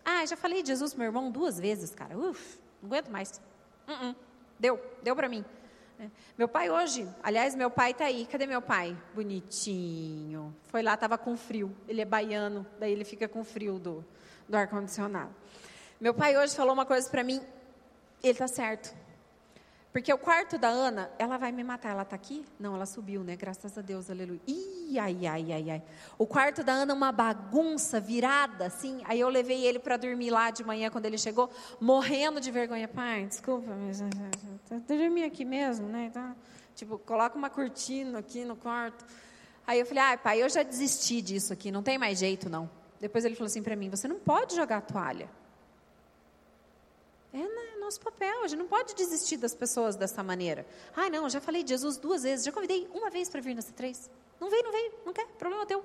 Ah, 0.05 0.24
já 0.26 0.37
falei 0.37 0.62
de 0.62 0.68
Jesus, 0.68 0.94
meu 0.94 1.07
irmão, 1.07 1.31
duas 1.31 1.59
vezes, 1.59 1.94
cara. 1.94 2.16
Uf, 2.16 2.59
não 2.83 2.88
aguento 2.88 3.09
mais. 3.11 3.40
Uh 3.87 3.92
-uh. 3.92 4.16
Deu, 4.59 4.81
deu 5.03 5.14
para 5.14 5.29
mim. 5.29 5.45
É. 6.01 6.09
Meu 6.37 6.49
pai 6.49 6.68
hoje, 6.68 7.09
aliás, 7.23 7.55
meu 7.55 7.71
pai 7.71 7.92
está 7.92 8.07
aí. 8.07 8.27
Cadê 8.27 8.47
meu 8.47 8.61
pai? 8.61 8.97
Bonitinho. 9.14 10.55
Foi 10.64 10.83
lá, 10.83 10.95
estava 10.95 11.16
com 11.16 11.37
frio. 11.37 11.75
Ele 11.87 12.01
é 12.01 12.05
baiano, 12.05 12.66
daí 12.79 12.92
ele 12.92 13.05
fica 13.05 13.29
com 13.29 13.45
frio 13.45 13.79
do, 13.79 14.05
do 14.49 14.57
ar-condicionado. 14.57 15.35
Meu 16.01 16.12
pai 16.12 16.37
hoje 16.37 16.57
falou 16.57 16.73
uma 16.73 16.85
coisa 16.85 17.09
para 17.09 17.23
mim. 17.23 17.40
Ele 18.23 18.33
está 18.33 18.49
certo. 18.49 18.95
Porque 19.92 20.11
o 20.11 20.16
quarto 20.16 20.57
da 20.57 20.68
Ana, 20.68 21.11
ela 21.18 21.37
vai 21.37 21.52
me 21.52 21.62
matar. 21.62 21.90
Ela 21.90 22.02
está 22.02 22.16
aqui? 22.16 22.44
Não, 22.59 22.74
ela 22.74 22.87
subiu, 22.87 23.22
né? 23.22 23.37
Graças 23.37 23.76
a 23.76 23.83
Deus, 23.83 24.11
aleluia. 24.11 24.40
Ih, 24.46 24.98
ai, 24.98 25.26
ai, 25.26 25.52
ai, 25.52 25.70
ai. 25.70 25.83
O 26.16 26.26
quarto 26.26 26.64
da 26.64 26.72
Ana, 26.72 26.94
uma 26.94 27.12
bagunça 27.12 28.00
virada, 28.00 28.66
assim. 28.66 29.02
Aí 29.05 29.20
eu 29.20 29.28
levei 29.28 29.66
ele 29.66 29.78
para 29.78 29.98
dormir 29.98 30.31
lá 30.31 30.50
de 30.50 30.64
manhã, 30.64 30.88
quando 30.90 31.05
ele 31.05 31.18
chegou, 31.18 31.50
morrendo 31.78 32.40
de 32.40 32.50
vergonha. 32.50 32.88
Pai, 32.88 33.26
desculpa, 33.26 33.70
mas 33.70 34.00
eu 34.00 34.09
eh, 34.70 34.81
dormi 34.88 35.24
aqui 35.24 35.44
mesmo, 35.44 35.87
né? 35.87 36.07
Então, 36.07 36.35
tipo, 36.74 36.98
coloca 36.98 37.37
uma 37.37 37.50
cortina 37.50 38.18
aqui 38.18 38.46
no 38.46 38.57
quarto. 38.57 39.05
Aí 39.66 39.78
eu 39.78 39.85
falei, 39.85 40.02
ai, 40.02 40.16
pai, 40.16 40.42
eu 40.42 40.48
já 40.48 40.62
desisti 40.62 41.20
disso 41.20 41.52
aqui, 41.52 41.70
não 41.70 41.83
tem 41.83 41.98
mais 41.98 42.18
jeito, 42.18 42.48
não. 42.48 42.68
Depois 42.98 43.24
ele 43.24 43.35
falou 43.35 43.46
assim 43.46 43.62
para 43.62 43.74
mim: 43.74 43.90
você 43.90 44.07
não 44.07 44.20
pode 44.20 44.55
jogar 44.55 44.81
toalha. 44.81 45.28
É 47.33 47.62
nosso 47.92 48.01
papel, 48.01 48.45
a 48.45 48.49
gente 48.49 48.59
não 48.59 48.68
pode 48.68 48.95
desistir 48.95 49.37
das 49.37 49.55
pessoas 49.55 49.97
dessa 49.97 50.23
maneira. 50.23 50.66
Ai, 50.95 51.11
não, 51.11 51.29
já 51.29 51.40
falei 51.40 51.62
de 51.62 51.71
Jesus 51.71 51.97
duas 51.97 52.23
vezes, 52.23 52.45
já 52.45 52.53
convidei 52.53 52.88
uma 52.92 53.11
vez 53.11 53.29
para 53.29 53.40
vir 53.40 53.55
nessa 53.55 53.73
três. 53.73 54.11
Não 54.40 54.51
veio, 54.51 54.62
não 54.62 54.73
veio, 54.73 54.92
não 55.07 55.12
quer, 55.12 55.27
problema 55.38 55.66
teu. 55.66 55.85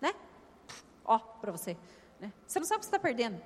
Né? 0.00 0.14
Ó, 1.04 1.18
para 1.18 1.52
você. 1.52 1.76
Né? 2.20 2.32
Você 2.46 2.58
não 2.58 2.66
sabe 2.66 2.76
o 2.76 2.80
que 2.80 2.86
você 2.86 2.88
está 2.88 2.98
perdendo. 2.98 3.40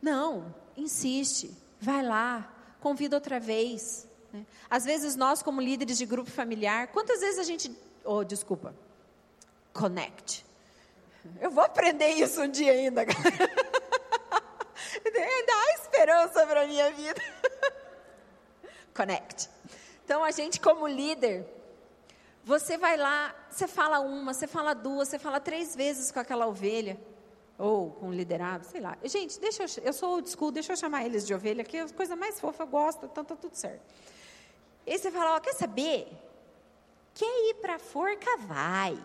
Não, 0.00 0.54
insiste, 0.76 1.50
vai 1.80 2.02
lá, 2.02 2.52
convida 2.80 3.16
outra 3.16 3.40
vez. 3.40 4.06
Né? 4.32 4.44
Às 4.68 4.84
vezes 4.84 5.16
nós, 5.16 5.42
como 5.42 5.60
líderes 5.60 5.96
de 5.96 6.04
grupo 6.04 6.30
familiar, 6.30 6.88
quantas 6.88 7.20
vezes 7.20 7.38
a 7.38 7.44
gente. 7.44 7.74
Oh, 8.04 8.22
desculpa. 8.24 8.74
Connect. 9.72 10.44
Eu 11.40 11.50
vou 11.50 11.64
aprender 11.64 12.08
isso 12.10 12.42
um 12.42 12.48
dia 12.48 12.72
ainda, 12.72 13.06
cara. 13.06 13.74
Esperança 15.94 16.44
para 16.44 16.62
a 16.62 16.66
minha 16.66 16.90
vida. 16.90 17.22
Connect. 18.92 19.48
Então, 20.04 20.24
a 20.24 20.32
gente, 20.32 20.60
como 20.60 20.88
líder, 20.88 21.46
você 22.44 22.76
vai 22.76 22.96
lá, 22.96 23.32
você 23.48 23.68
fala 23.68 24.00
uma, 24.00 24.34
você 24.34 24.48
fala 24.48 24.74
duas, 24.74 25.08
você 25.08 25.20
fala 25.20 25.38
três 25.38 25.76
vezes 25.76 26.10
com 26.10 26.18
aquela 26.18 26.48
ovelha, 26.48 27.00
ou 27.56 27.92
com 27.92 28.08
o 28.08 28.12
liderado, 28.12 28.66
sei 28.66 28.80
lá. 28.80 28.98
Gente, 29.04 29.38
deixa 29.38 29.62
eu, 29.62 29.84
eu 29.84 29.92
sou 29.92 30.14
old 30.14 30.28
school, 30.28 30.50
deixa 30.50 30.72
eu 30.72 30.76
chamar 30.76 31.06
eles 31.06 31.24
de 31.24 31.32
ovelha, 31.32 31.62
que 31.62 31.76
é 31.76 31.82
a 31.82 31.88
coisa 31.88 32.16
mais 32.16 32.40
fofa, 32.40 32.64
eu 32.64 32.66
gosto, 32.66 33.06
então 33.06 33.24
tá 33.24 33.36
tudo 33.36 33.54
certo. 33.54 33.82
E 34.84 34.98
você 34.98 35.12
fala, 35.12 35.36
ó, 35.36 35.40
quer 35.40 35.54
saber? 35.54 36.08
Quer 37.14 37.50
ir 37.50 37.54
para 37.54 37.76
a 37.76 37.78
forca? 37.78 38.36
Vai. 38.38 39.00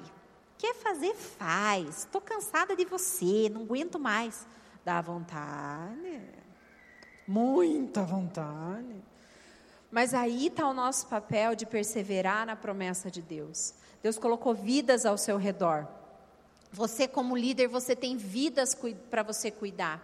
Quer 0.57 0.73
fazer? 0.73 1.13
Faz. 1.13 1.99
Estou 1.99 2.19
cansada 2.19 2.75
de 2.75 2.83
você, 2.83 3.47
não 3.47 3.61
aguento 3.61 3.99
mais. 3.99 4.47
Dá 4.83 4.99
vontade. 4.99 6.48
Muita 7.29 8.01
vontade. 8.01 9.03
Mas 9.91 10.15
aí 10.15 10.47
está 10.47 10.67
o 10.67 10.73
nosso 10.73 11.05
papel 11.05 11.53
de 11.53 11.63
perseverar 11.63 12.43
na 12.43 12.55
promessa 12.55 13.11
de 13.11 13.21
Deus. 13.21 13.75
Deus 14.01 14.17
colocou 14.17 14.55
vidas 14.55 15.05
ao 15.05 15.15
seu 15.15 15.37
redor. 15.37 15.87
Você, 16.71 17.07
como 17.07 17.37
líder, 17.37 17.67
você 17.67 17.95
tem 17.95 18.17
vidas 18.17 18.75
para 19.11 19.21
você 19.21 19.51
cuidar. 19.51 20.03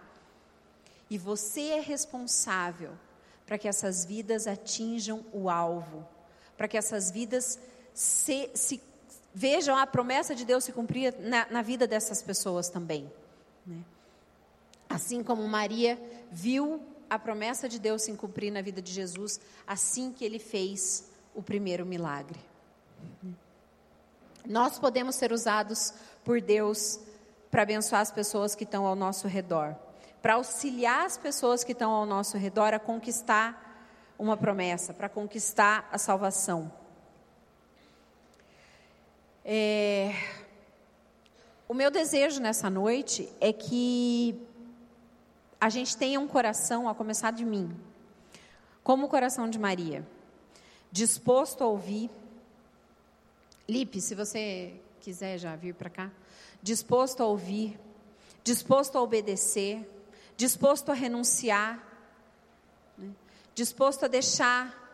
E 1.10 1.18
você 1.18 1.62
é 1.70 1.80
responsável 1.80 2.92
para 3.44 3.58
que 3.58 3.66
essas 3.66 4.04
vidas 4.04 4.46
atinjam 4.46 5.24
o 5.32 5.50
alvo, 5.50 6.06
para 6.56 6.68
que 6.68 6.78
essas 6.78 7.10
vidas 7.10 7.58
se, 7.92 8.48
se, 8.54 8.80
vejam 9.34 9.76
a 9.76 9.84
promessa 9.84 10.32
de 10.32 10.44
Deus 10.44 10.62
se 10.62 10.70
cumprir 10.70 11.12
na, 11.18 11.44
na 11.50 11.62
vida 11.62 11.88
dessas 11.88 12.22
pessoas 12.22 12.68
também. 12.68 13.10
Né? 13.66 13.82
Assim 14.88 15.24
como 15.24 15.42
Maria 15.48 15.98
viu 16.30 16.80
a 17.08 17.18
promessa 17.18 17.68
de 17.68 17.78
Deus 17.78 18.02
se 18.02 18.12
cumprir 18.14 18.50
na 18.50 18.62
vida 18.62 18.82
de 18.82 18.92
Jesus, 18.92 19.40
assim 19.66 20.12
que 20.12 20.24
ele 20.24 20.38
fez 20.38 21.10
o 21.34 21.42
primeiro 21.42 21.84
milagre. 21.84 22.38
Nós 24.44 24.78
podemos 24.78 25.16
ser 25.16 25.32
usados 25.32 25.92
por 26.24 26.40
Deus 26.40 27.00
para 27.50 27.62
abençoar 27.62 28.00
as 28.00 28.10
pessoas 28.10 28.54
que 28.54 28.64
estão 28.64 28.86
ao 28.86 28.94
nosso 28.94 29.26
redor, 29.26 29.74
para 30.22 30.34
auxiliar 30.34 31.06
as 31.06 31.16
pessoas 31.16 31.64
que 31.64 31.72
estão 31.72 31.90
ao 31.90 32.06
nosso 32.06 32.36
redor 32.36 32.74
a 32.74 32.78
conquistar 32.78 33.62
uma 34.18 34.36
promessa, 34.36 34.94
para 34.94 35.08
conquistar 35.08 35.88
a 35.92 35.98
salvação. 35.98 36.72
É... 39.44 40.12
O 41.68 41.74
meu 41.74 41.90
desejo 41.90 42.40
nessa 42.40 42.70
noite 42.70 43.28
é 43.40 43.52
que 43.52 44.40
a 45.60 45.68
gente 45.68 45.96
tenha 45.96 46.20
um 46.20 46.28
coração, 46.28 46.88
a 46.88 46.94
começar 46.94 47.30
de 47.32 47.44
mim, 47.44 47.74
como 48.82 49.06
o 49.06 49.08
coração 49.08 49.48
de 49.48 49.58
Maria, 49.58 50.06
disposto 50.92 51.64
a 51.64 51.66
ouvir. 51.66 52.10
Lipe, 53.68 54.00
se 54.00 54.14
você 54.14 54.74
quiser 55.00 55.38
já 55.38 55.56
vir 55.56 55.74
para 55.74 55.90
cá, 55.90 56.10
disposto 56.62 57.22
a 57.22 57.26
ouvir, 57.26 57.78
disposto 58.44 58.96
a 58.96 59.02
obedecer, 59.02 59.88
disposto 60.36 60.90
a 60.90 60.94
renunciar, 60.94 61.82
né? 62.96 63.10
disposto 63.54 64.04
a 64.04 64.08
deixar 64.08 64.84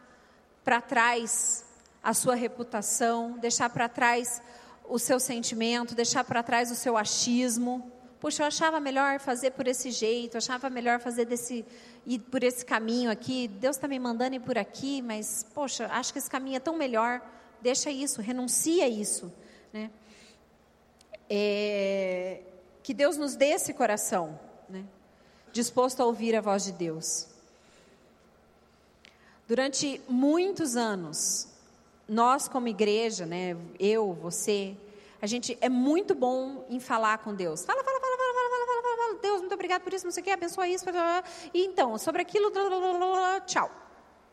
para 0.64 0.80
trás 0.80 1.64
a 2.02 2.14
sua 2.14 2.34
reputação, 2.34 3.38
deixar 3.38 3.68
para 3.70 3.88
trás 3.88 4.40
o 4.88 4.98
seu 4.98 5.18
sentimento, 5.18 5.94
deixar 5.94 6.24
para 6.24 6.42
trás 6.42 6.70
o 6.70 6.74
seu 6.74 6.96
achismo 6.96 7.92
Puxa, 8.22 8.44
eu 8.44 8.46
achava 8.46 8.78
melhor 8.78 9.18
fazer 9.18 9.50
por 9.50 9.66
esse 9.66 9.90
jeito, 9.90 10.38
achava 10.38 10.70
melhor 10.70 11.00
fazer 11.00 11.24
desse 11.24 11.64
ir 12.06 12.20
por 12.20 12.44
esse 12.44 12.64
caminho 12.64 13.10
aqui. 13.10 13.48
Deus 13.48 13.74
está 13.74 13.88
me 13.88 13.98
mandando 13.98 14.36
ir 14.36 14.38
por 14.38 14.56
aqui, 14.56 15.02
mas 15.02 15.44
poxa, 15.52 15.88
acho 15.90 16.12
que 16.12 16.20
esse 16.20 16.30
caminho 16.30 16.54
é 16.54 16.60
tão 16.60 16.76
melhor. 16.76 17.20
Deixa 17.60 17.90
isso, 17.90 18.22
renuncia 18.22 18.86
isso, 18.86 19.32
né? 19.72 19.90
É, 21.28 22.42
que 22.84 22.94
Deus 22.94 23.16
nos 23.16 23.34
dê 23.34 23.46
esse 23.46 23.74
coração, 23.74 24.38
né? 24.68 24.84
Disposto 25.52 26.00
a 26.00 26.06
ouvir 26.06 26.36
a 26.36 26.40
voz 26.40 26.62
de 26.62 26.70
Deus. 26.70 27.26
Durante 29.48 30.00
muitos 30.08 30.76
anos, 30.76 31.48
nós 32.08 32.46
como 32.46 32.68
igreja, 32.68 33.26
né? 33.26 33.56
Eu, 33.80 34.12
você, 34.12 34.76
a 35.20 35.26
gente 35.26 35.58
é 35.60 35.68
muito 35.68 36.14
bom 36.14 36.64
em 36.70 36.78
falar 36.78 37.18
com 37.18 37.34
Deus. 37.34 37.64
Fala, 37.64 37.82
fala. 37.82 38.01
Deus, 39.22 39.40
muito 39.40 39.54
obrigado 39.54 39.82
por 39.82 39.92
isso, 39.92 40.04
não 40.04 40.12
sei 40.12 40.20
o 40.20 40.24
que, 40.24 40.30
abençoa 40.30 40.68
isso. 40.68 40.84
Blá, 40.84 40.92
blá, 40.92 41.22
blá. 41.22 41.30
E 41.54 41.64
então, 41.64 41.96
sobre 41.96 42.20
aquilo, 42.20 42.52
tchau. 43.46 43.70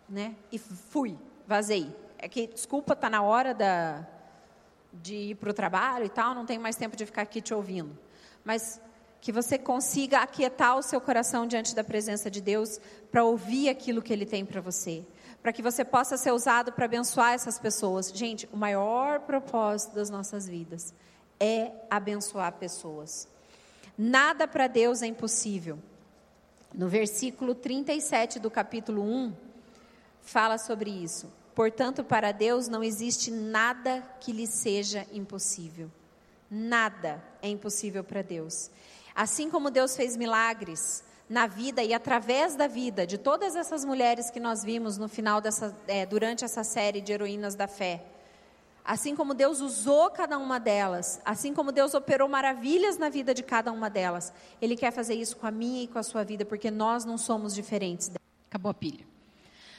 Né? 0.09 0.35
E 0.51 0.57
fui, 0.57 1.17
vazei. 1.47 1.95
É 2.17 2.27
que, 2.27 2.47
desculpa, 2.47 2.93
está 2.93 3.09
na 3.09 3.21
hora 3.21 3.53
da, 3.53 4.05
de 4.91 5.15
ir 5.15 5.35
para 5.35 5.49
o 5.49 5.53
trabalho 5.53 6.05
e 6.05 6.09
tal, 6.09 6.33
não 6.33 6.45
tenho 6.45 6.61
mais 6.61 6.75
tempo 6.75 6.97
de 6.97 7.05
ficar 7.05 7.21
aqui 7.21 7.41
te 7.41 7.53
ouvindo. 7.53 7.97
Mas 8.43 8.81
que 9.21 9.31
você 9.31 9.57
consiga 9.57 10.19
aquietar 10.19 10.77
o 10.77 10.81
seu 10.81 10.99
coração 10.99 11.45
diante 11.45 11.75
da 11.75 11.83
presença 11.83 12.29
de 12.29 12.41
Deus 12.41 12.79
para 13.11 13.23
ouvir 13.23 13.69
aquilo 13.69 14.01
que 14.01 14.13
Ele 14.13 14.25
tem 14.25 14.45
para 14.45 14.61
você, 14.61 15.05
para 15.41 15.51
que 15.51 15.61
você 15.61 15.83
possa 15.83 16.17
ser 16.17 16.31
usado 16.31 16.71
para 16.71 16.85
abençoar 16.85 17.33
essas 17.33 17.59
pessoas. 17.59 18.09
Gente, 18.09 18.47
o 18.51 18.57
maior 18.57 19.21
propósito 19.21 19.95
das 19.95 20.09
nossas 20.09 20.47
vidas 20.47 20.93
é 21.39 21.71
abençoar 21.89 22.53
pessoas. 22.53 23.27
Nada 24.01 24.47
para 24.47 24.67
Deus 24.67 25.01
é 25.01 25.07
impossível. 25.07 25.77
No 26.73 26.87
versículo 26.87 27.53
37 27.53 28.39
do 28.39 28.49
capítulo 28.49 29.01
1, 29.01 29.33
fala 30.21 30.57
sobre 30.57 30.89
isso. 30.89 31.29
Portanto, 31.53 32.01
para 32.01 32.31
Deus 32.31 32.69
não 32.69 32.81
existe 32.81 33.29
nada 33.29 34.01
que 34.21 34.31
lhe 34.31 34.47
seja 34.47 35.05
impossível. 35.11 35.91
Nada 36.49 37.21
é 37.41 37.49
impossível 37.49 38.01
para 38.01 38.21
Deus. 38.21 38.71
Assim 39.13 39.49
como 39.49 39.69
Deus 39.69 39.97
fez 39.97 40.15
milagres 40.15 41.03
na 41.29 41.45
vida 41.45 41.83
e 41.83 41.93
através 41.93 42.55
da 42.55 42.67
vida 42.67 43.05
de 43.05 43.17
todas 43.17 43.53
essas 43.53 43.83
mulheres 43.83 44.31
que 44.31 44.39
nós 44.39 44.63
vimos 44.63 44.97
no 44.97 45.09
final 45.09 45.41
dessa, 45.41 45.75
é, 45.89 46.05
durante 46.05 46.45
essa 46.45 46.63
série 46.63 47.01
de 47.01 47.11
heroínas 47.11 47.53
da 47.53 47.67
fé. 47.67 48.01
Assim 48.83 49.15
como 49.15 49.33
Deus 49.33 49.59
usou 49.61 50.09
cada 50.09 50.37
uma 50.37 50.59
delas, 50.59 51.21
assim 51.23 51.53
como 51.53 51.71
Deus 51.71 51.93
operou 51.93 52.27
maravilhas 52.27 52.97
na 52.97 53.09
vida 53.09 53.33
de 53.33 53.43
cada 53.43 53.71
uma 53.71 53.89
delas, 53.89 54.33
Ele 54.61 54.75
quer 54.75 54.91
fazer 54.91 55.15
isso 55.15 55.37
com 55.37 55.45
a 55.45 55.51
minha 55.51 55.83
e 55.83 55.87
com 55.87 55.99
a 55.99 56.03
sua 56.03 56.23
vida, 56.23 56.43
porque 56.45 56.71
nós 56.71 57.05
não 57.05 57.17
somos 57.17 57.53
diferentes. 57.53 58.11
Acabou 58.49 58.71
a 58.71 58.73
pilha. 58.73 59.05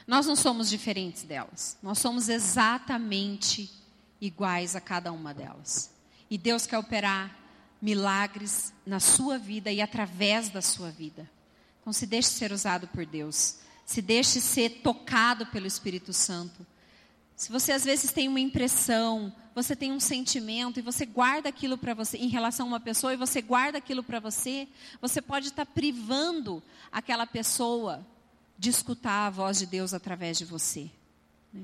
Nós 0.07 0.27
não 0.27 0.37
somos 0.37 0.69
diferentes 0.69 1.23
delas. 1.23 1.77
Nós 1.83 1.99
somos 1.99 2.29
exatamente 2.29 3.71
iguais 4.21 4.77
a 4.77 4.81
cada 4.81 5.13
uma 5.13 5.33
delas. 5.33 5.91
E 6.31 6.37
Deus 6.37 6.67
quer 6.67 6.79
operar 6.79 7.37
milagres 7.81 8.73
na 8.85 9.01
sua 9.01 9.39
vida 9.39 9.71
e 9.73 9.81
através 9.81 10.49
da 10.49 10.61
sua 10.61 10.91
vida. 10.91 11.29
Então, 11.81 11.93
se 11.93 12.07
deixe 12.07 12.29
ser 12.29 12.53
usado 12.53 12.87
por 12.89 13.07
Deus. 13.07 13.57
Se 13.87 14.03
deixe 14.03 14.41
ser 14.41 14.83
tocado 14.83 15.47
pelo 15.47 15.67
Espírito 15.67 16.13
Santo. 16.13 16.67
Se 17.41 17.51
você 17.51 17.73
às 17.73 17.87
vezes 17.87 18.13
tem 18.13 18.29
uma 18.29 18.39
impressão, 18.39 19.35
você 19.55 19.75
tem 19.75 19.93
um 19.93 19.99
sentimento 19.99 20.79
e 20.79 20.83
você 20.83 21.07
guarda 21.07 21.49
aquilo 21.49 21.79
para 21.79 21.95
você 21.95 22.19
em 22.19 22.29
relação 22.29 22.67
a 22.67 22.69
uma 22.69 22.81
pessoa 22.81 23.15
e 23.15 23.17
você 23.17 23.41
guarda 23.41 23.79
aquilo 23.79 24.03
para 24.03 24.21
você, 24.21 24.69
você 25.01 25.23
pode 25.23 25.49
estar 25.49 25.65
tá 25.65 25.73
privando 25.73 26.63
aquela 26.93 27.27
pessoa 27.27 28.07
de 28.59 28.69
escutar 28.69 29.27
a 29.27 29.31
voz 29.31 29.59
de 29.59 29.65
Deus 29.65 29.95
através 29.95 30.37
de 30.37 30.45
você. 30.45 30.91
Né? 31.51 31.63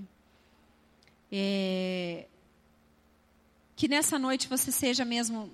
É, 1.30 2.26
que 3.76 3.86
nessa 3.86 4.18
noite 4.18 4.48
você 4.48 4.72
seja 4.72 5.04
mesmo 5.04 5.52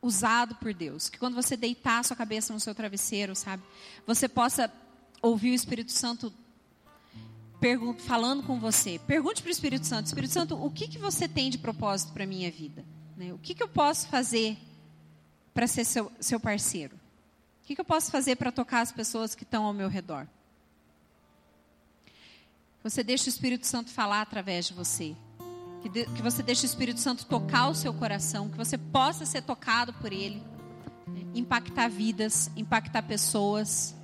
usado 0.00 0.54
por 0.54 0.72
Deus. 0.72 1.08
Que 1.08 1.18
quando 1.18 1.34
você 1.34 1.56
deitar 1.56 1.98
a 1.98 2.02
sua 2.04 2.16
cabeça 2.16 2.52
no 2.52 2.60
seu 2.60 2.76
travesseiro, 2.76 3.34
sabe, 3.34 3.64
você 4.06 4.28
possa 4.28 4.72
ouvir 5.20 5.50
o 5.50 5.54
Espírito 5.54 5.90
Santo 5.90 6.32
falando 7.98 8.42
com 8.42 8.58
você. 8.58 8.98
Pergunte 9.06 9.42
para 9.42 9.48
o 9.48 9.52
Espírito 9.52 9.86
Santo: 9.86 10.06
Espírito 10.06 10.32
Santo, 10.32 10.62
o 10.62 10.70
que, 10.70 10.88
que 10.88 10.98
você 10.98 11.28
tem 11.28 11.50
de 11.50 11.58
propósito 11.58 12.12
para 12.12 12.24
a 12.24 12.26
minha 12.26 12.50
vida? 12.50 12.84
Né? 13.16 13.32
O 13.32 13.38
que, 13.38 13.54
que 13.54 13.62
eu 13.62 13.68
posso 13.68 14.08
fazer 14.08 14.58
para 15.54 15.66
ser 15.66 15.84
seu, 15.84 16.10
seu 16.20 16.40
parceiro? 16.40 16.96
O 17.62 17.66
que, 17.66 17.74
que 17.74 17.80
eu 17.80 17.84
posso 17.84 18.10
fazer 18.10 18.36
para 18.36 18.50
tocar 18.50 18.80
as 18.80 18.90
pessoas 18.90 19.34
que 19.34 19.44
estão 19.44 19.64
ao 19.64 19.72
meu 19.72 19.88
redor? 19.88 20.26
Você 22.82 23.04
deixa 23.04 23.26
o 23.26 23.28
Espírito 23.28 23.66
Santo 23.66 23.90
falar 23.90 24.22
através 24.22 24.66
de 24.66 24.74
você. 24.74 25.14
Que, 25.82 25.88
de, 25.88 26.06
que 26.06 26.22
você 26.22 26.42
deixe 26.42 26.64
o 26.64 26.66
Espírito 26.66 26.98
Santo 26.98 27.26
tocar 27.26 27.68
o 27.68 27.74
seu 27.74 27.94
coração, 27.94 28.48
que 28.48 28.56
você 28.56 28.76
possa 28.76 29.24
ser 29.24 29.42
tocado 29.42 29.92
por 29.94 30.12
Ele, 30.12 30.42
né? 31.06 31.24
impactar 31.34 31.88
vidas, 31.88 32.50
impactar 32.56 33.02
pessoas. 33.02 33.94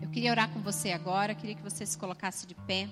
Eu 0.00 0.08
queria 0.08 0.30
orar 0.30 0.50
com 0.50 0.60
você 0.60 0.92
agora, 0.92 1.34
queria 1.34 1.54
que 1.54 1.62
você 1.62 1.84
se 1.84 1.96
colocasse 1.96 2.46
de 2.46 2.54
pé. 2.54 2.88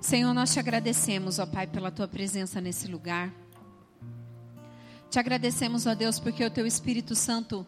Senhor, 0.00 0.34
nós 0.34 0.52
te 0.52 0.58
agradecemos, 0.58 1.38
ó 1.38 1.46
Pai, 1.46 1.68
pela 1.68 1.90
tua 1.92 2.08
presença 2.08 2.60
nesse 2.60 2.88
lugar. 2.88 3.32
Te 5.08 5.20
agradecemos, 5.20 5.86
ó 5.86 5.94
Deus, 5.94 6.18
porque 6.18 6.44
o 6.44 6.50
teu 6.50 6.66
Espírito 6.66 7.14
Santo 7.14 7.64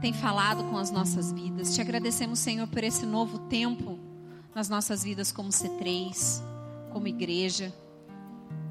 tem 0.00 0.12
falado 0.12 0.64
com 0.64 0.76
as 0.76 0.90
nossas 0.90 1.30
vidas. 1.30 1.74
Te 1.74 1.80
agradecemos, 1.80 2.40
Senhor, 2.40 2.66
por 2.66 2.82
esse 2.82 3.06
novo 3.06 3.38
tempo 3.48 3.98
nas 4.54 4.68
nossas 4.68 5.02
vidas 5.02 5.32
como 5.32 5.50
C3, 5.50 6.42
como 6.92 7.08
igreja. 7.08 7.72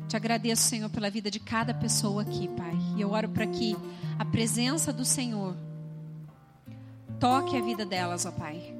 Te 0.07 0.15
agradeço, 0.15 0.63
Senhor, 0.63 0.89
pela 0.89 1.09
vida 1.09 1.29
de 1.29 1.39
cada 1.39 1.73
pessoa 1.73 2.21
aqui, 2.21 2.47
Pai. 2.49 2.77
E 2.95 3.01
eu 3.01 3.11
oro 3.11 3.29
para 3.29 3.47
que 3.47 3.75
a 4.17 4.25
presença 4.25 4.93
do 4.93 5.03
Senhor 5.03 5.55
toque 7.19 7.57
a 7.57 7.61
vida 7.61 7.85
delas, 7.85 8.25
ó 8.25 8.31
Pai. 8.31 8.75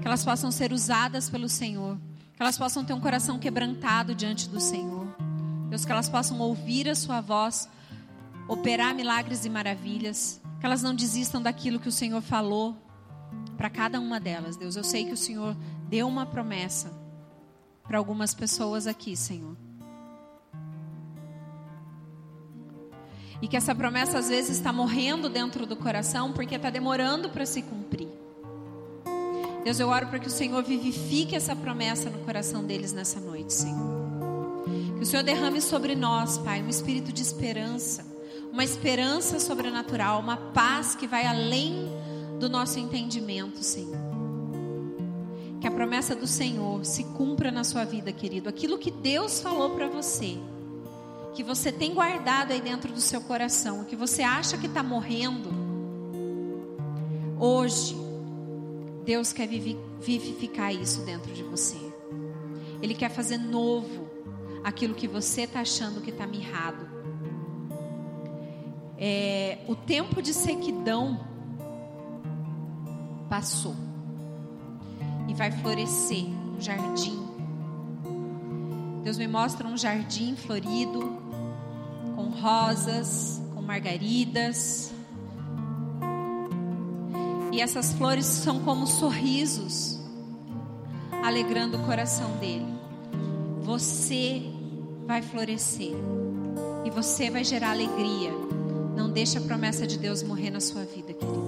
Que 0.00 0.06
elas 0.06 0.24
possam 0.24 0.50
ser 0.50 0.72
usadas 0.72 1.28
pelo 1.28 1.48
Senhor 1.48 1.98
que 2.38 2.42
elas 2.42 2.56
possam 2.56 2.84
ter 2.84 2.92
um 2.92 3.00
coração 3.00 3.36
quebrantado 3.36 4.14
diante 4.14 4.48
do 4.48 4.60
Senhor. 4.60 5.08
Deus, 5.68 5.84
que 5.84 5.90
elas 5.90 6.08
possam 6.08 6.38
ouvir 6.38 6.88
a 6.88 6.94
Sua 6.94 7.20
voz, 7.20 7.68
operar 8.46 8.94
milagres 8.94 9.44
e 9.44 9.50
maravilhas. 9.50 10.40
Que 10.60 10.64
elas 10.64 10.80
não 10.80 10.94
desistam 10.94 11.42
daquilo 11.42 11.80
que 11.80 11.88
o 11.88 11.92
Senhor 11.92 12.22
falou 12.22 12.76
para 13.56 13.68
cada 13.68 13.98
uma 13.98 14.20
delas. 14.20 14.56
Deus, 14.56 14.76
eu 14.76 14.84
sei 14.84 15.04
que 15.04 15.14
o 15.14 15.16
Senhor 15.16 15.56
deu 15.88 16.06
uma 16.06 16.26
promessa 16.26 16.92
para 17.82 17.98
algumas 17.98 18.34
pessoas 18.34 18.86
aqui, 18.86 19.16
Senhor. 19.16 19.56
E 23.40 23.48
que 23.48 23.56
essa 23.56 23.74
promessa 23.74 24.18
às 24.18 24.28
vezes 24.28 24.56
está 24.56 24.72
morrendo 24.72 25.28
dentro 25.28 25.64
do 25.64 25.76
coração 25.76 26.32
porque 26.32 26.56
está 26.56 26.70
demorando 26.70 27.30
para 27.30 27.46
se 27.46 27.62
cumprir. 27.62 28.08
Deus, 29.64 29.80
eu 29.80 29.88
oro 29.88 30.06
para 30.08 30.18
que 30.18 30.26
o 30.26 30.30
Senhor 30.30 30.62
vivifique 30.62 31.34
essa 31.34 31.54
promessa 31.54 32.10
no 32.10 32.18
coração 32.20 32.64
deles 32.64 32.92
nessa 32.92 33.20
noite, 33.20 33.52
Senhor. 33.52 33.98
Que 34.96 35.02
o 35.02 35.06
Senhor 35.06 35.22
derrame 35.22 35.60
sobre 35.60 35.94
nós, 35.94 36.38
Pai, 36.38 36.62
um 36.62 36.68
espírito 36.68 37.12
de 37.12 37.22
esperança, 37.22 38.04
uma 38.52 38.64
esperança 38.64 39.38
sobrenatural, 39.38 40.20
uma 40.20 40.36
paz 40.36 40.94
que 40.94 41.06
vai 41.06 41.26
além 41.26 41.88
do 42.40 42.48
nosso 42.48 42.78
entendimento, 42.78 43.62
Senhor. 43.62 44.07
Que 45.60 45.66
a 45.66 45.70
promessa 45.70 46.14
do 46.14 46.26
Senhor 46.26 46.84
se 46.84 47.04
cumpra 47.04 47.50
na 47.50 47.64
sua 47.64 47.84
vida, 47.84 48.12
querido. 48.12 48.48
Aquilo 48.48 48.78
que 48.78 48.90
Deus 48.90 49.40
falou 49.40 49.70
para 49.70 49.88
você, 49.88 50.38
que 51.34 51.42
você 51.42 51.72
tem 51.72 51.94
guardado 51.94 52.52
aí 52.52 52.60
dentro 52.60 52.92
do 52.92 53.00
seu 53.00 53.20
coração, 53.20 53.84
que 53.84 53.96
você 53.96 54.22
acha 54.22 54.56
que 54.56 54.66
está 54.66 54.82
morrendo, 54.82 55.50
hoje, 57.38 57.96
Deus 59.04 59.32
quer 59.32 59.48
vivificar 59.48 60.72
isso 60.74 61.02
dentro 61.02 61.32
de 61.32 61.42
você. 61.42 61.76
Ele 62.82 62.94
quer 62.94 63.10
fazer 63.10 63.38
novo 63.38 64.08
aquilo 64.62 64.94
que 64.94 65.08
você 65.08 65.42
está 65.42 65.60
achando 65.60 66.00
que 66.00 66.10
está 66.10 66.26
mirrado. 66.26 66.86
É, 68.96 69.58
o 69.68 69.74
tempo 69.74 70.20
de 70.20 70.34
sequidão 70.34 71.20
passou 73.28 73.87
e 75.28 75.34
vai 75.34 75.52
florescer 75.52 76.24
um 76.24 76.60
jardim. 76.60 77.22
Deus 79.04 79.16
me 79.16 79.28
mostra 79.28 79.68
um 79.68 79.76
jardim 79.76 80.34
florido, 80.34 81.16
com 82.16 82.30
rosas, 82.30 83.40
com 83.54 83.62
margaridas, 83.62 84.92
e 87.58 87.60
essas 87.60 87.92
flores 87.92 88.24
são 88.24 88.60
como 88.60 88.86
sorrisos, 88.86 89.98
alegrando 91.24 91.76
o 91.76 91.84
coração 91.84 92.36
dele. 92.36 92.66
Você 93.62 94.42
vai 95.06 95.22
florescer 95.22 95.92
e 96.84 96.90
você 96.90 97.30
vai 97.30 97.42
gerar 97.42 97.70
alegria. 97.70 98.30
Não 98.94 99.10
deixe 99.10 99.38
a 99.38 99.40
promessa 99.40 99.86
de 99.86 99.98
Deus 99.98 100.22
morrer 100.22 100.50
na 100.50 100.60
sua 100.60 100.84
vida, 100.84 101.12
querido. 101.12 101.47